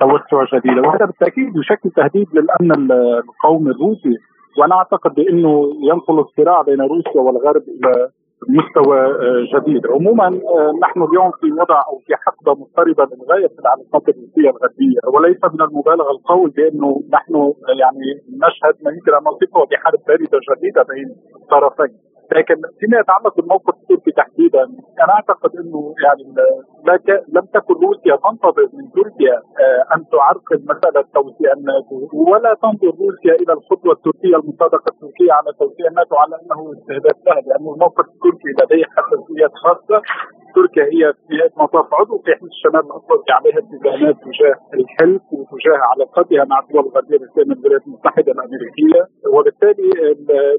[0.00, 0.88] توسع جديدة.
[0.88, 4.16] وهذا بالتأكيد يشكل تهديد للأمن القومي الروسي
[4.58, 8.08] وأنا أعتقد بأنه ينقل الصراع بين روسيا والغرب إلى
[8.48, 9.86] مستوى آه، جديد.
[9.86, 15.00] عموما آه، نحن اليوم في وضع أو في حقبة مضطربة للغايه في العلاقات الروسيه الغربية
[15.14, 17.34] وليس من المبالغة القول بأنه نحن
[17.80, 18.08] يعني
[18.44, 21.96] نشهد ما يمكن ان نصفه بحرب باردة جديدة بين الطرفين
[22.32, 24.62] لكن فيما يتعلق بالموقف التركي تحديدا
[25.04, 26.24] أنا أعتقد إنه يعني
[27.28, 31.96] لم تكن روسيا تنتظر من تركيا آه، أن تعرقل مسألة توسيع الناتو.
[32.30, 37.42] ولا تنظر روسيا إلى الخطوة التركية المصادقة التركية على توسيع الناتو على أنه استهداف سهل
[37.46, 40.02] لأنه الموقف التركي لديه حساسيات خاصة.
[40.54, 46.44] تركيا هي في المطاف عضو في حلف الشمال الأطلسي عليها التزامات تجاه الحلف وتجاه علاقتها
[46.44, 49.00] مع الدول الغربية بالذات الولايات المتحدة الأمريكية.
[49.34, 49.88] وبالتالي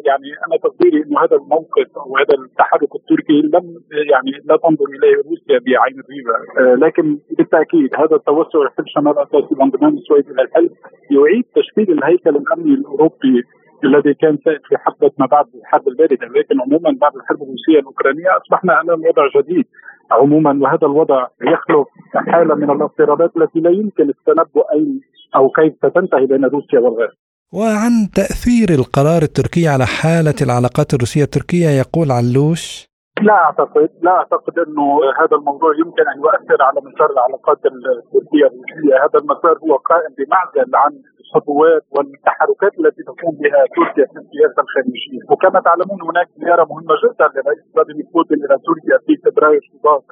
[0.05, 1.56] يعني أنا تقديري إنه هذا الموقف
[1.97, 3.65] أو هذا التحرك التركي لم
[4.11, 9.55] يعني لا تنظر إليه روسيا بعين الريبه آه، لكن بالتأكيد هذا التوسع في الشمال الاطلسي
[9.55, 10.71] بانضمام السويد إلى الحلف.
[11.11, 13.43] يعيد تشكيل الهيكل الأمني الأوروبي
[13.83, 18.37] الذي كان سائد في حقبه ما بعد الحرب الباردة لكن عموما بعد الحرب الروسية الأوكرانية
[18.37, 19.65] أصبحنا أمام وضع جديد.
[20.11, 25.01] عموما وهذا الوضع يخلق حالة من الاضطرابات التي لا يمكن التنبؤ اين
[25.35, 27.17] أو كيف ستنتهي بين روسيا والغرب.
[27.53, 32.87] وعن تأثير القرار التركي على حالة العلاقات الروسية التركية يقول علوش.
[33.21, 34.87] لا أعتقد لا أعتقد إنه
[35.21, 40.69] هذا الموضوع يمكن أن يؤثر على مسار العلاقات التركية الروسية، هذا المسار هو قائم بمعزل
[40.83, 40.91] عن
[41.21, 47.25] الخطوات والتحركات التي تقوم بها تركيا في السياسة الخارجية، وكما تعلمون هناك زيارة مهمة جدا
[47.35, 50.05] لرئيس فلاديمير بوتين إلى تركيا في فبراير شباط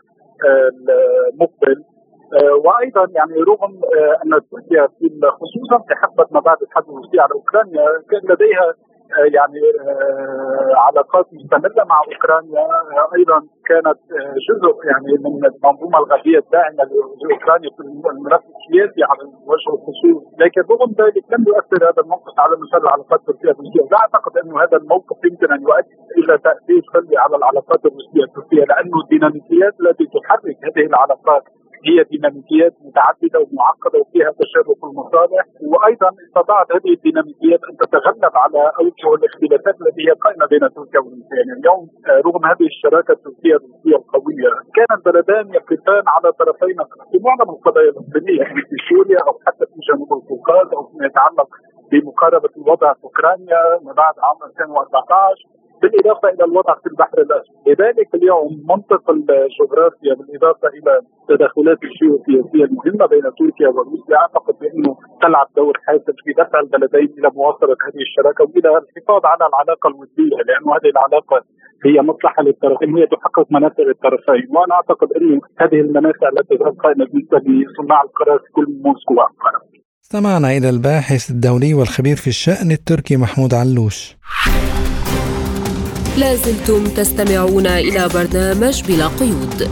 [1.34, 1.78] المقبل.
[1.82, 1.95] آه،
[2.66, 4.88] وأيضا يعني رغم آه، أن تركيا
[5.42, 8.74] خصوصا في حقبة ما بعد الحرب الروسية على أوكرانيا كان لديها
[9.14, 12.60] آه، يعني آه، علاقات مستمرة مع أوكرانيا.
[12.60, 14.00] آه، أيضا كانت
[14.48, 16.84] جزء يعني من المنظومة الغربيه الداعمة
[17.22, 22.56] لأوكرانيا في الملف السياسي على وجه الخصوص، لكن رغم ذلك لم يؤثر هذا الموقف على
[22.64, 27.18] مسار العلاقات التركية الروسيه، لا أعتقد انه هذا الموقف يمكن أن يؤدي إلى تأثير سلبي
[27.18, 31.44] على العلاقات الروسية التركية لأنه الديناميكيات التي تحرك هذه العلاقات
[31.88, 39.10] هي ديناميكيات متعددة ومعقدة وفيها تشابك المصالح وأيضا استطاعت هذه الديناميكيات أن تتغلب على أوجه
[39.20, 41.82] الاختلافات التي هي قائمة بين تركيا والروسيا يعني اليوم
[42.28, 46.78] رغم هذه الشراكة التركية الروسية القوية كان البلدان يقفان على طرفين
[47.12, 51.50] في معظم القضايا الاقليميه يعني في سوريا أو حتى في جنوب القوقاز أو فيما يتعلق
[51.92, 58.10] بمقاربة الوضع في أوكرانيا ما بعد عام 2014 بالإضافة إلى الوضع في البحر الأسود، لذلك
[58.20, 65.76] اليوم منطق الجغرافيا بالإضافة إلى التدخلات الجيوسياسية المهمة بين تركيا وروسيا أعتقد بأنه تلعب دور
[65.86, 70.90] حاسم في دفع البلدين إلى مواصلة هذه الشراكة وإلى الحفاظ على العلاقة الوديه لأنه هذه
[70.96, 71.38] العلاقة
[71.86, 77.38] هي مصلحة للطرفين هي تحقق منافع للطرفين وأنا أعتقد انه هذه المنافع التي قائمة بالنسبة
[77.38, 79.60] لصناع القرار في كل موسكو وانقره.
[80.04, 83.98] استمعنا إلى الباحث الدولي والخبير في الشأن التركي محمود علوش.
[86.18, 89.70] لازلتم تستمعون إلى برنامج بلا قيود.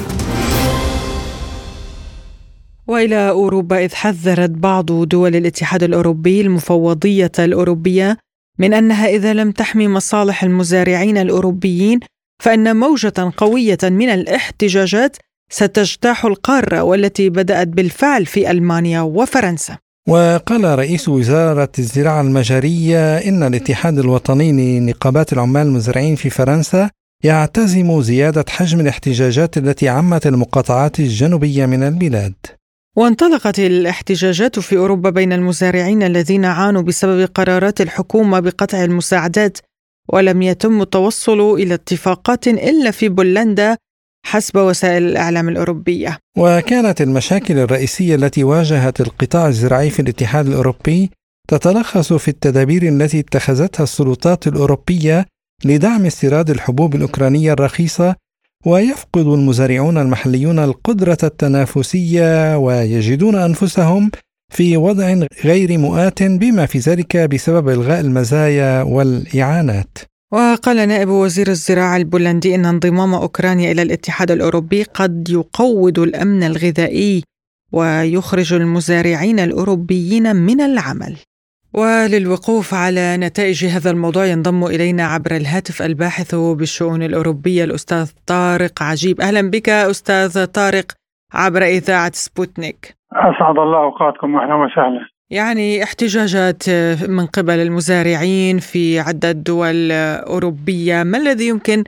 [2.87, 8.17] وإلى أوروبا إذ حذرت بعض دول الاتحاد الأوروبي المفوضية الأوروبية
[8.59, 11.99] من أنها إذا لم تحمي مصالح المزارعين الأوروبيين
[12.43, 15.17] فإن موجة قوية من الاحتجاجات
[15.49, 19.77] ستجتاح القارة والتي بدأت بالفعل في ألمانيا وفرنسا.
[20.09, 26.89] وقال رئيس وزارة الزراعة المجرية إن الاتحاد الوطني لنقابات العمال المزرعين في فرنسا
[27.23, 32.33] يعتزم زيادة حجم الاحتجاجات التي عمت المقاطعات الجنوبية من البلاد.
[32.95, 39.57] وانطلقت الاحتجاجات في أوروبا بين المزارعين الذين عانوا بسبب قرارات الحكومة بقطع المساعدات
[40.09, 43.77] ولم يتم التوصل إلى اتفاقات إلا في بولندا
[44.25, 46.17] حسب وسائل الإعلام الأوروبية.
[46.37, 51.11] وكانت المشاكل الرئيسية التي واجهت القطاع الزراعي في الاتحاد الأوروبي
[51.47, 55.25] تتلخص في التدابير التي اتخذتها السلطات الأوروبية
[55.65, 58.15] لدعم استيراد الحبوب الأوكرانية الرخيصة
[58.65, 64.11] ويفقد المزارعون المحليون القدرة التنافسية ويجدون أنفسهم
[64.51, 69.97] في وضع غير مؤات بما في ذلك بسبب إلغاء المزايا والإعانات.
[70.33, 77.23] وقال نائب وزير الزراعة البولندي أن انضمام أوكرانيا إلى الاتحاد الأوروبي قد يقوض الأمن الغذائي
[77.71, 81.15] ويخرج المزارعين الأوروبيين من العمل.
[81.73, 89.21] وللوقوف على نتائج هذا الموضوع ينضم إلينا عبر الهاتف الباحث بالشؤون الأوروبية الأستاذ طارق عجيب.
[89.21, 90.91] أهلا بك أستاذ طارق
[91.33, 92.95] عبر إذاعة سبوتنيك.
[93.13, 95.12] أسعد الله أوقاتكم أهلا وسهلا.
[95.33, 96.69] يعني احتجاجات
[97.09, 101.83] من قبل المزارعين في عدة دول أوروبية ما الذي يمكن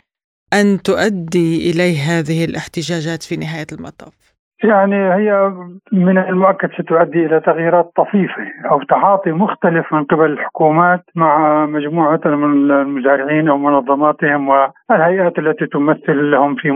[0.54, 4.25] أن تؤدي إليه هذه الاحتجاجات في نهاية المطاف؟
[4.64, 5.52] يعني هي
[5.92, 12.72] من المؤكد ستؤدي إلى تغييرات طفيفة أو تعاطي مختلف من قبل الحكومات مع مجموعة من
[12.72, 16.72] المزارعين أو منظماتهم والهيئات التي تمثل لهم في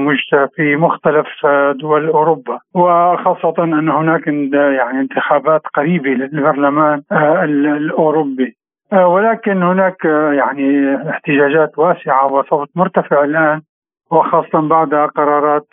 [0.55, 1.27] في مختلف
[1.81, 2.59] دول أوروبا.
[2.75, 8.55] وخاصة أن هناك يعني انتخابات قريبة للبرلمان الأوروبي.
[8.93, 13.61] ولكن هناك يعني احتجاجات واسعة وصوت مرتفع الآن
[14.11, 15.67] وخاصة بعد قرارات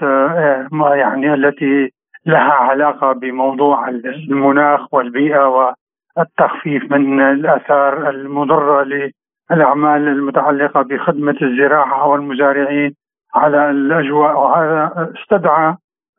[0.95, 1.93] يعني التي
[2.27, 5.75] لها علاقة بموضوع المناخ والبيئة
[6.17, 9.11] والتخفيف من الآثار المضرة
[9.51, 12.95] للأعمال المتعلقة بخدمة الزراعة والمزارعين
[13.35, 14.39] على الأجواء.
[14.39, 15.77] وهذا استدعى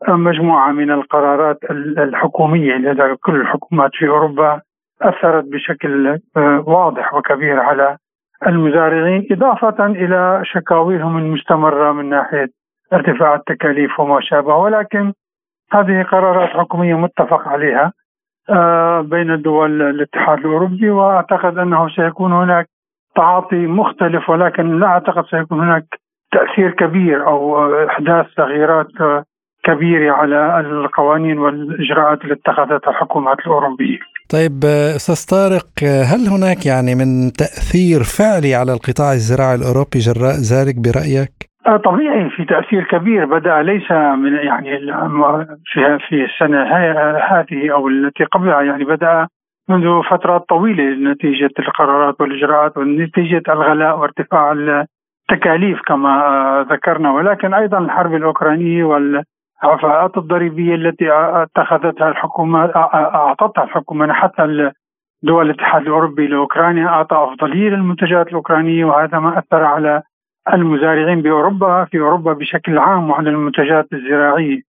[0.07, 4.61] مجموعة من القرارات الحكومية لدى كل الحكومات في أوروبا
[5.01, 6.19] أثرت بشكل
[6.65, 7.97] واضح وكبير على
[8.47, 12.49] المزارعين إضافة إلى شكاويهم المستمرة من ناحية
[12.93, 15.13] ارتفاع التكاليف وما شابه ولكن
[15.71, 17.93] هذه قرارات حكومية متفق عليها
[18.49, 22.69] آه، بين دول الاتحاد الأوروبي وأعتقد أنه سيكون هناك
[23.15, 25.99] تعاطي مختلف ولكن لا أعتقد سيكون هناك
[26.31, 28.87] تأثير كبير أو أحداث تغييرات
[29.63, 33.99] كبيرة على القوانين والإجراءات اللي اتخذتها الحكومات الأوروبية.
[34.33, 34.55] طيب
[34.97, 35.69] أستاذ طارق
[36.11, 37.09] هل هناك يعني من
[37.41, 41.35] تأثير فعلي على القطاع الزراعي الأوروبي جراء ذلك برأيك؟
[41.67, 44.69] آه، طبيعي في تأثير كبير بدأ ليس من يعني
[45.65, 46.61] في في السنة
[47.31, 49.27] هذه أو التي قبلها يعني بدأ
[49.69, 58.13] منذ فترات طويلة نتيجة القرارات والإجراءات ونتيجة الغلاء وارتفاع التكاليف كما ذكرنا ولكن أيضا الحرب
[58.15, 58.83] الأوكرانية
[59.63, 64.71] والعفاءات الضريبية التي اتخذتها الحكومة أعطتها الحكومة حتى
[65.23, 70.01] دول الاتحاد الأوروبي لأوكرانيا أعطى أفضلية للمنتجات الأوكرانية وهذا ما أثر على
[70.53, 74.61] المزارعين بأوروبا في أوروبا بشكل عام وعلى المنتجات الزراعية.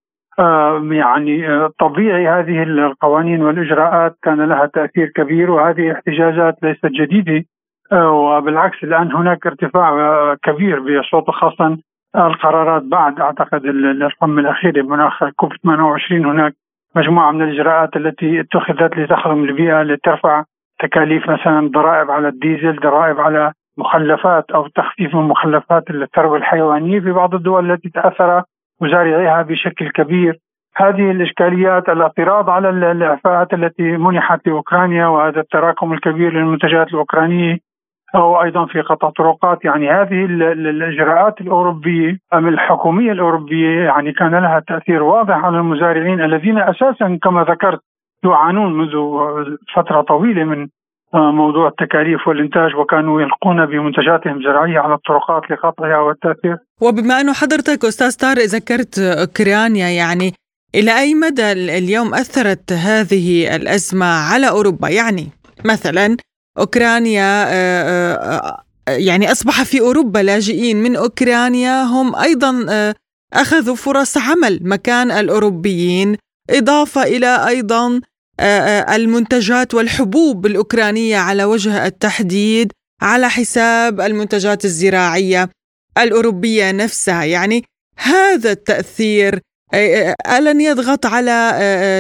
[0.91, 7.45] يعني طبيعي هذه القوانين والإجراءات كان لها تأثير كبير وهذه احتجاجات ليست جديدة.
[7.93, 11.77] وبالعكس الآن هناك ارتفاع كبير بصوت خاصة
[12.15, 16.53] القرارات بعد أعتقد القمه الأخيرة مناخ كوب 28 هناك
[16.95, 20.43] مجموعة من الإجراءات التي اتخذت لتخدم البيئة لترفع
[20.79, 27.11] تكاليف مثلا ضرائب على الديزل، ضرائب على مخلفات أو تخفيف من مخلفات الثروة الحيوانية في
[27.11, 28.43] بعض الدول التي تأثر
[28.81, 30.39] مزارعيها بشكل كبير.
[30.75, 37.57] هذه الإشكاليات الاعتراض على الإعفاءات التي منحت لأوكرانيا وهذا التراكم الكبير للمنتجات الأوكرانية
[38.15, 39.65] أو أيضا في قطع طرقات.
[39.65, 46.57] يعني هذه الإجراءات الأوروبية أم الحكومية الأوروبية يعني كان لها تأثير واضح على المزارعين الذين
[46.57, 47.79] أساسا كما ذكرت
[48.23, 48.91] يعانون منذ
[49.75, 50.67] فترة طويلة من
[51.13, 56.57] موضوع التكاليف والإنتاج وكانوا يلقون بمنتجاتهم الزراعية على الطرقات لقطعها والتأثير.
[56.81, 60.33] وبما أنه حضرتك أستاذ طارق ذكرت أوكرانيا يعني
[60.75, 65.27] إلى أي مدى اليوم أثرت هذه الأزمة على أوروبا؟ يعني
[65.65, 66.17] مثلا
[66.59, 67.47] أوكرانيا
[68.87, 72.65] يعني أصبح في أوروبا لاجئين من أوكرانيا هم أيضا
[73.33, 76.17] أخذوا فرص عمل مكان الأوروبيين
[76.49, 78.01] إضافة إلى أيضا
[78.95, 85.49] المنتجات والحبوب الأوكرانية على وجه التحديد على حساب المنتجات الزراعية
[85.97, 87.23] الأوروبية نفسها.
[87.23, 87.63] يعني
[87.97, 89.39] هذا التأثير
[90.37, 91.51] ألن يضغط على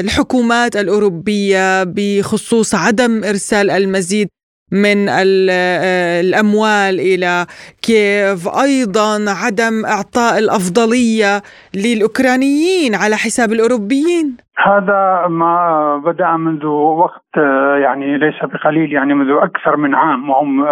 [0.03, 4.27] الحكومات الأوروبية بخصوص عدم إرسال المزيد
[4.71, 7.45] من الأموال إلى
[7.81, 8.47] كييف.
[8.47, 11.41] أيضا عدم إعطاء الأفضلية
[11.75, 14.37] للأوكرانيين على حساب الأوروبيين.
[14.57, 17.37] هذا ما بدأ منذ وقت
[17.81, 20.29] يعني ليس بقليل يعني منذ أكثر من عام.
[20.29, 20.63] وهم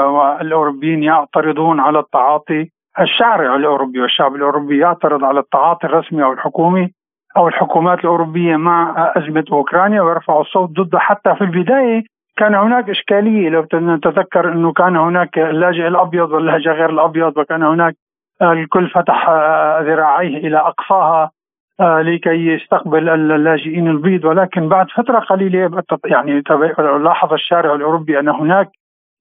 [0.42, 2.70] الاوروبيين يعترضون على التعاطي.
[3.00, 6.92] الشارع الأوروبي والشعب الأوروبي يعترض على التعاطي الرسمي أو الحكومي
[7.38, 12.04] أو الحكومات الأوروبية مع أزمة أوكرانيا ويرفعوا الصوت ضده حتى في البداية.
[12.38, 13.50] كان هناك إشكالية.
[13.50, 17.96] لو نتذكر إنه كان هناك اللاجئ الأبيض واللاجئ غير الأبيض وكان هناك
[18.42, 19.30] الكل فتح
[19.82, 21.32] ذراعيه إلى أقصاها
[21.80, 24.26] لكي يستقبل اللاجئين البيض.
[24.26, 26.44] ولكن بعد فترة قليلة يعني
[26.80, 28.70] لاحظ الشارع الأوروبي أن هناك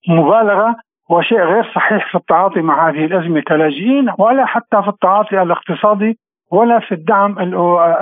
[0.08, 0.76] مبالغة
[1.10, 6.18] وشيء غير صحيح في التعاطي مع هذه الأزمة كلاجئين ولا حتى في التعاطي الاقتصادي
[6.52, 7.38] ولا في الدعم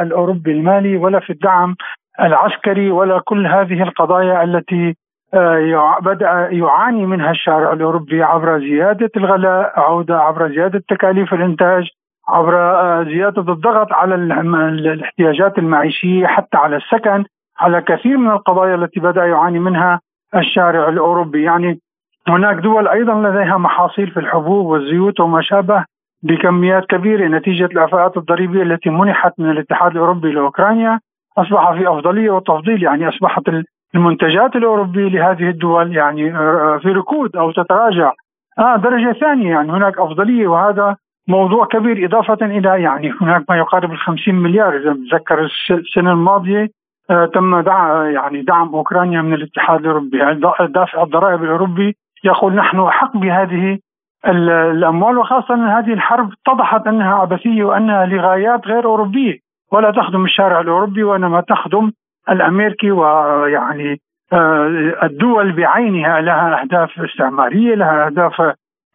[0.01, 1.77] الأوروبي المالي ولا في الدعم
[2.21, 4.97] العسكري ولا كل هذه القضايا التي
[5.35, 11.89] آه، بدأ يعاني منها الشارع الأوروبي عبر زيادة الغلاء عودة عبر زيادة تكاليف الإنتاج
[12.29, 17.25] عبر آه، زيادة الضغط على الاحتياجات المعيشية حتى على السكن
[17.61, 20.01] على كثير من القضايا التي بدأ يعاني منها
[20.37, 21.43] الشارع الأوروبي.
[21.43, 21.81] يعني
[22.29, 25.85] هناك دول أيضا لديها محاصيل في الحبوب والزيوت وما شابه
[26.23, 31.01] بكميات كبيرة نتيجة الاعفاءات الضريبية التي منحت من الاتحاد الأوروبي لأوكرانيا
[31.39, 33.49] أصبح في أفضلية وتفضيل يعني أصبحت
[33.95, 38.13] المنتجات الأوروبية لهذه الدول يعني آه، في ركود أو تتراجع.
[38.59, 40.97] آه درجة ثانية يعني هناك أفضلية وهذا
[41.29, 46.69] موضوع كبير إضافة إلى يعني هناك ما يقارب ال 50 مليار إذا بتذكر السنة الماضية
[47.11, 50.19] آه تم دعم يعني دعم أوكرانيا من الاتحاد الأوروبي.
[50.19, 53.79] يعني دافع الضرائب الأوروبي يقول نحن احق بهذه
[54.27, 59.39] الأموال وخاصة أن هذه الحرب اتضحت أنها عبثية وأنها لغايات غير أوروبية.
[59.73, 61.93] ولا تخدم الشارع الأوروبي وإنما تخدم
[62.29, 64.01] الأمريكي ويعني
[64.33, 68.41] آه، الدول بعينها لها أهداف استعمارية، لها أهداف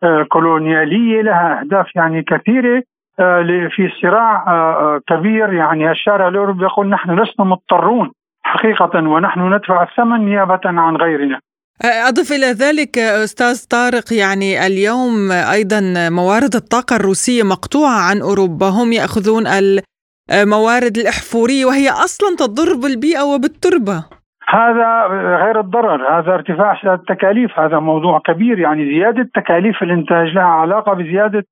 [0.03, 2.83] آه، كولونيالية، لها أهداف يعني كثيرة
[3.19, 4.45] آه، في صراع
[5.07, 8.11] كبير يعني الشارع الأوروبي يقول نحن لسنا مضطرون
[8.43, 11.39] حقيقة ونحن ندفع الثمن نيابة عن غيرنا.
[11.83, 18.93] أضف إلى ذلك أستاذ طارق يعني اليوم أيضا موارد الطاقة الروسية مقطوعة عن أوروبا هم
[18.93, 19.47] يأخذون
[20.31, 24.05] موارد الإحفورية وهي أصلا تضر بالبيئة وبالتربة.
[24.49, 25.07] هذا
[25.43, 31.43] غير الضرر هذا ارتفاع التكاليف هذا موضوع كبير يعني زيادة تكاليف الإنتاج لها علاقة بزيادة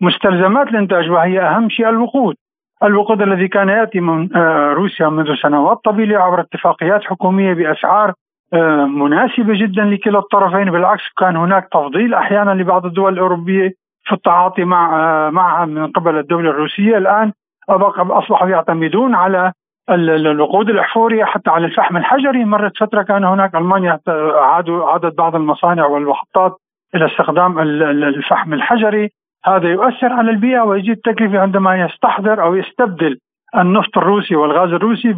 [0.00, 2.34] مستلزمات الإنتاج وهي أهم شيء الوقود.
[2.82, 8.12] الوقود الذي كان يأتي من آه، روسيا منذ سنوات طويلة عبر اتفاقيات حكومية بأسعار
[8.52, 13.72] آه، مناسبة جدا لكلا الطرفين بالعكس كان هناك تفضيل أحيانا لبعض الدول الأوروبية
[14.04, 16.98] في التعاطي مع آه، معها من قبل الدولة الروسية.
[16.98, 17.32] الآن
[17.68, 19.52] اصبحوا يعتمدون على
[19.90, 22.44] الوقود الاحفوري حتى على الفحم الحجري.
[22.44, 24.00] مرت فترة كان هناك ألمانيا
[24.34, 26.56] عادوا عادت بعض المصانع والمحطات
[26.94, 29.10] إلى استخدام الفحم الحجري.
[29.44, 33.18] هذا يؤثر على البيئة ويزيد التكلفة عندما يستحضر أو يستبدل
[33.56, 35.12] النفط الروسي والغاز الروسي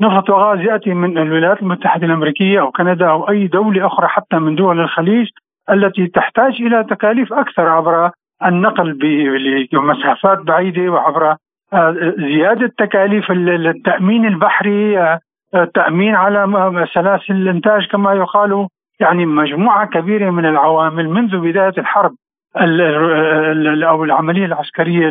[0.00, 4.54] بنفط وغاز يأتي من الولايات المتحدة الأمريكية أو كندا أو أي دولة أخرى حتى من
[4.54, 5.28] دول الخليج
[5.70, 8.10] التي تحتاج إلى تكاليف أكثر عبر
[8.44, 8.98] النقل
[9.72, 11.36] بمسافات بعيدة وعبر
[12.18, 15.18] زيادة تكاليف التأمين البحري
[15.54, 18.68] التامين على سلاسل الإنتاج كما يقال.
[19.00, 22.14] يعني مجموعة كبيرة من العوامل منذ بداية الحرب
[23.88, 25.08] أو العملية العسكرية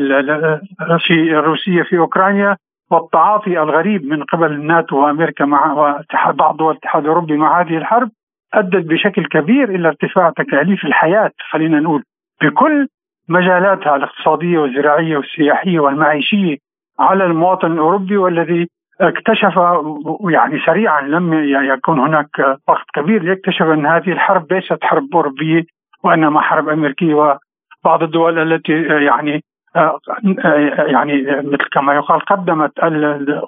[0.99, 2.57] في الروسيه في أوكرانيا
[2.91, 5.95] والتعاطي الغريب من قبل الناتو وأمريكا مع
[6.27, 8.09] بعض دول الاتحاد الأوروبي مع هذه الحرب
[8.53, 12.03] أدت بشكل كبير إلى ارتفاع تكاليف الحياة خلينا نقول.
[12.41, 12.87] بكل
[13.33, 16.57] مجالاتها الاقتصادية والزراعية والسياحية والمعيشية
[16.99, 18.67] على المواطن الأوروبي والذي
[19.01, 19.59] اكتشف
[20.29, 21.33] يعني سريعا لم
[21.73, 25.63] يكن هناك وقت كبير ليكتشف أن هذه الحرب ليست حرب أوروبية
[26.03, 29.43] وإنما حرب أمريكية وبعض الدول التي يعني
[30.77, 32.71] يعني مثل كما يقال قدمت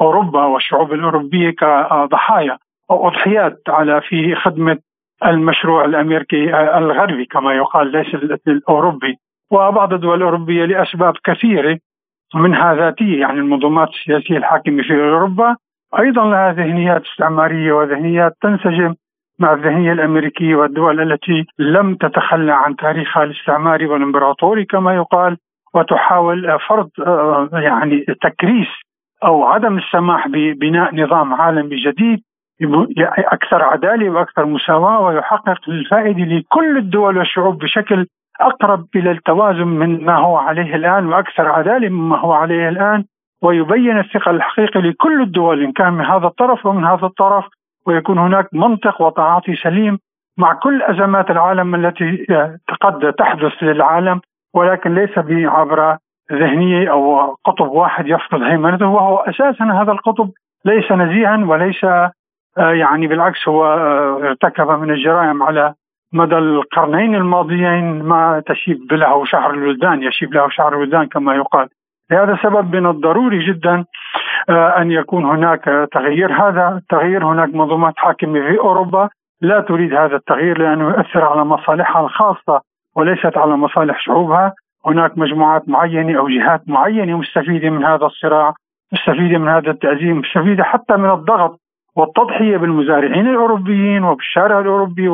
[0.02, 2.58] اوروبا والشعوب الأوروبية كضحايا
[2.92, 4.78] أو أضحيات على في خدمة
[5.26, 6.44] المشروع الأمريكي
[6.78, 8.08] الغربي كما يقال ليس
[8.48, 9.18] الأوروبي.
[9.52, 11.80] وبعض الدول الأوروبية لأسباب كثيرة
[12.36, 15.56] منها ذاتيه يعني المنظومات السياسية الحاكمة في أوروبا.
[16.00, 18.94] أيضا لها ذهنيات استعمارية وذهنيات تنسجم
[19.40, 25.38] مع الذهنية الأمريكية والدول التي لم تتخلى عن تاريخها الاستعماري والإمبراطوري كما يقال
[25.74, 26.90] وتحاول فرض
[27.54, 28.68] يعني تكريس
[29.24, 32.22] أو عدم السماح ببناء نظام عالمي جديد
[33.18, 38.08] أكثر عدالة وأكثر مساواة ويحقق الفائدة لكل الدول والشعوب بشكل
[38.42, 43.06] أقرب إلى التوازن من ما هو عليه الآن وأكثر عدالة مما هو عليه الآن
[43.42, 47.46] ويبين الثقل الحقيقي لكل الدول إن كان من هذا الطرف ومن هذا الطرف
[47.88, 50.00] ويكون هناك منطق وتعاطي سليم
[50.38, 52.26] مع كل أزمات العالم التي
[52.82, 54.22] قد تحدث للعالم
[54.54, 55.18] ولكن ليس
[55.48, 55.98] عبر
[56.32, 60.30] ذهنية أو قطب واحد يفرض هيمنته وهو أساسا هذا القطب
[60.66, 61.84] ليس نزيها وليس
[62.58, 65.74] آه، يعني بالعكس هو آه، ارتكب من الجرائم على
[66.16, 71.68] مدى القرنين الماضيين ما تشيب له شعر الولدان يشيب له شعر الولدان كما يقال.
[72.12, 73.86] لهذا السبب من الضروري جدا
[74.50, 76.32] آه، أن يكون هناك تغيير.
[76.32, 79.10] هذا التغيير هناك منظومات حاكمه في أوروبا
[79.42, 82.62] لا تريد هذا التغيير لأنه يؤثر على مصالحها الخاصة
[82.96, 84.54] وليست على مصالح شعوبها.
[84.86, 88.54] هناك مجموعات معينة أو جهات معينة مستفيدة من هذا الصراع
[88.94, 91.60] مستفيدة من هذا التأزيم مستفيدة حتى من الضغط
[91.96, 95.10] والتضحية بالمزارعين الأوروبيين وبالشارع الأوروبي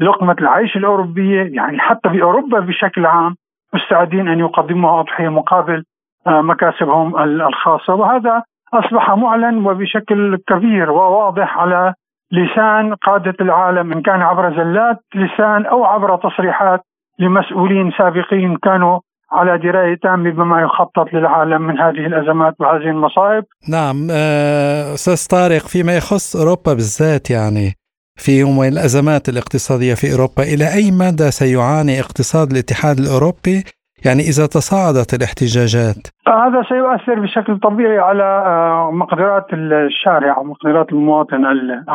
[0.00, 3.36] وبلقمه العيش الأوروبية يعني حتى في أوروبا بشكل عام
[3.74, 5.84] مستعدين أن يقدموا أضحية مقابل
[6.26, 8.42] آه، مكاسبهم الخاصة وهذا
[8.74, 11.94] أصبح معلن وبشكل كبير وواضح على
[12.32, 16.80] لسان قادة العالم إن كان عبر زلات لسان أو عبر تصريحات
[17.18, 19.00] لمسؤولين سابقين كانوا
[19.32, 23.44] على دراية تامة بما يخطط للعالم من هذه الأزمات وهذه المصائب.
[23.70, 27.85] نعم آه، أستاذ طارق فيما يخص أوروبا بالذات يعني
[28.16, 33.64] في يوم الأزمات الاقتصادية في أوروبا إلى أي مدى سيعاني اقتصاد الاتحاد الأوروبي؟
[34.04, 41.44] يعني إذا تصاعدت الاحتجاجات؟ هذا سيؤثر بشكل طبيعي على آه، مقدرات الشارع ومقدرات المواطن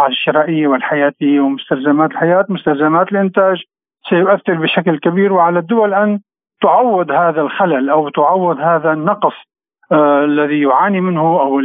[0.09, 3.57] الشرائيه والحياتيه ومستلزمات الحياة، مستلزمات الإنتاج
[4.09, 6.19] سيؤثر بشكل كبير وعلى الدول أن
[6.61, 9.33] تعوض هذا الخلل أو تعوض هذا النقص
[9.91, 11.59] آه الذي يعاني منه أو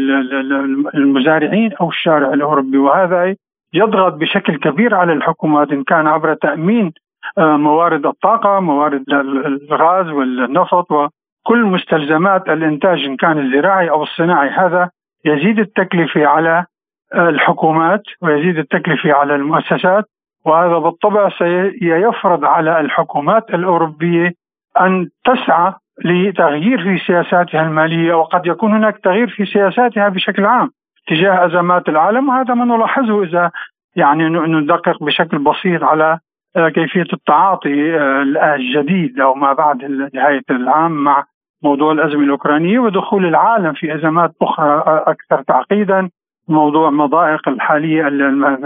[0.94, 2.78] المزارعين أو الشارع الأوروبي.
[2.78, 3.36] وهذا
[3.76, 6.92] يضغط بشكل كبير على الحكومات إن كان عبر تأمين
[7.38, 14.48] آه موارد الطاقة، موارد الغاز والنفط وكل مستلزمات الإنتاج إن كان الزراعي أو الصناعي.
[14.48, 14.90] هذا
[15.24, 16.64] يزيد التكلفة على
[17.14, 20.04] آه، الحكومات ويزيد التكلفة على المؤسسات
[20.44, 24.32] وهذا بالطبع سيفرض على الحكومات الأوروبية
[24.80, 25.72] أن تسعى
[26.04, 30.70] لتغيير في سياساتها المالية وقد يكون هناك تغيير في سياساتها بشكل عام.
[31.06, 33.50] تجاه أزمات العالم وهذا ما نلاحظه إذا
[33.96, 36.18] يعني ندقق بشكل بسيط على
[36.56, 38.22] آه، كيفية التعاطي آه،
[38.54, 39.84] الجديد أو ما بعد
[40.14, 41.24] نهاية العام مع
[41.62, 46.10] موضوع الأزمة الأوكرانية ودخول العالم في أزمات أخرى أكثر تعقيدا.
[46.48, 48.02] موضوع مضائق الحالية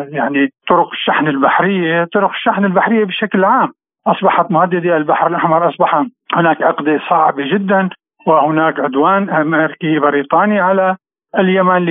[0.09, 3.73] يعني طرق الشحن البحرية، طرق الشحن البحرية بشكل عام.
[4.07, 7.89] أصبحت مهدده البحر الأحمر أصبح هناك عقده صعبه جدا
[8.27, 10.97] وهناك عدوان أمريكي بريطاني على
[11.39, 11.89] اليمن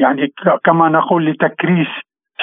[0.00, 0.32] يعني
[0.64, 1.88] كما نقول لتكريس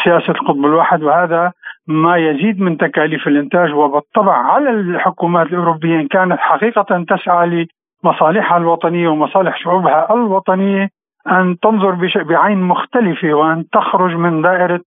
[0.03, 1.51] سياسة القطب الواحد وهذا
[1.87, 7.67] ما يزيد من تكاليف الإنتاج وبالطبع على الحكومات الأوروبية إن كانت حقيقة تسعى
[8.03, 10.89] لمصالحها الوطنية ومصالح شعوبها الوطنية
[11.27, 14.81] أن تنظر بعين مختلفة وأن تخرج من دائرة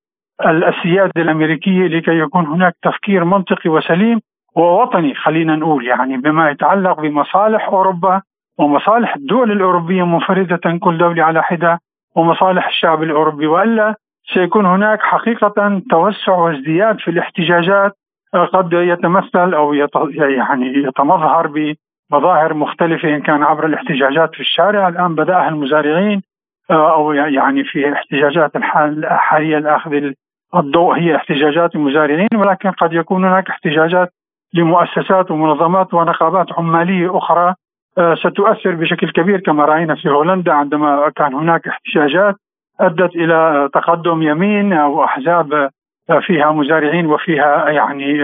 [0.46, 4.20] السياده الأمريكية لكي يكون هناك تفكير منطقي وسليم
[4.56, 8.22] ووطني خلينا نقول يعني بما يتعلق بمصالح أوروبا
[8.59, 11.80] ومصالح الدول الأوروبية منفردة كل دولة على حدة
[12.16, 13.46] ومصالح الشعب الأوروبي.
[13.46, 13.94] وإلا
[14.34, 17.92] سيكون هناك حقيقة توسع وازدياد في الاحتجاجات
[18.34, 19.74] قد يتمثل أو
[20.14, 24.88] يعني يتمظهر بمظاهر مختلفة إن كان عبر الاحتجاجات في الشارع.
[24.88, 26.22] الآن بدأها المزارعين
[26.70, 30.12] أو يعني في احتجاجات الحالية لاخذ
[30.56, 32.28] الضوء هي احتجاجات المزارعين.
[32.34, 34.12] ولكن قد يكون هناك احتجاجات
[34.54, 37.54] لمؤسسات ومنظمات ونقابات عمالية أخرى
[38.18, 42.34] ستؤثر بشكل كبير كما رأينا في هولندا عندما كان هناك احتجاجات
[42.80, 45.70] أدت إلى تقدم يمين أو أحزاب
[46.26, 48.18] فيها مزارعين وفيها يعني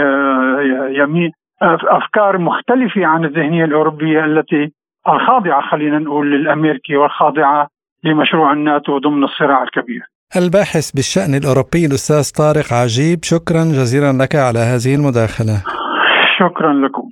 [0.99, 1.31] يمين
[1.63, 4.73] أفكار مختلفة عن الذهنية الأوروبية التي
[5.09, 7.69] الخاضعة خلينا نقول للأمريكي والخاضعة
[8.05, 10.03] لمشروع الناتو ضمن الصراع الكبير.
[10.37, 15.63] الباحث بالشأن الأوروبي الأستاذ طارق عجيب شكرا جزيلا لك على هذه المداخلة.
[16.39, 17.09] شكرا لكم.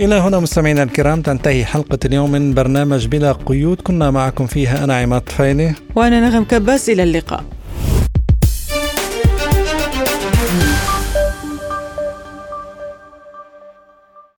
[0.00, 3.80] إلى هنا مستمعينا الكرام تنتهي حلقة اليوم من برنامج بلا قيود.
[3.80, 7.44] كنا معكم فيها أنا عماد فايلي وأنا نغم كباس إلى اللقاء.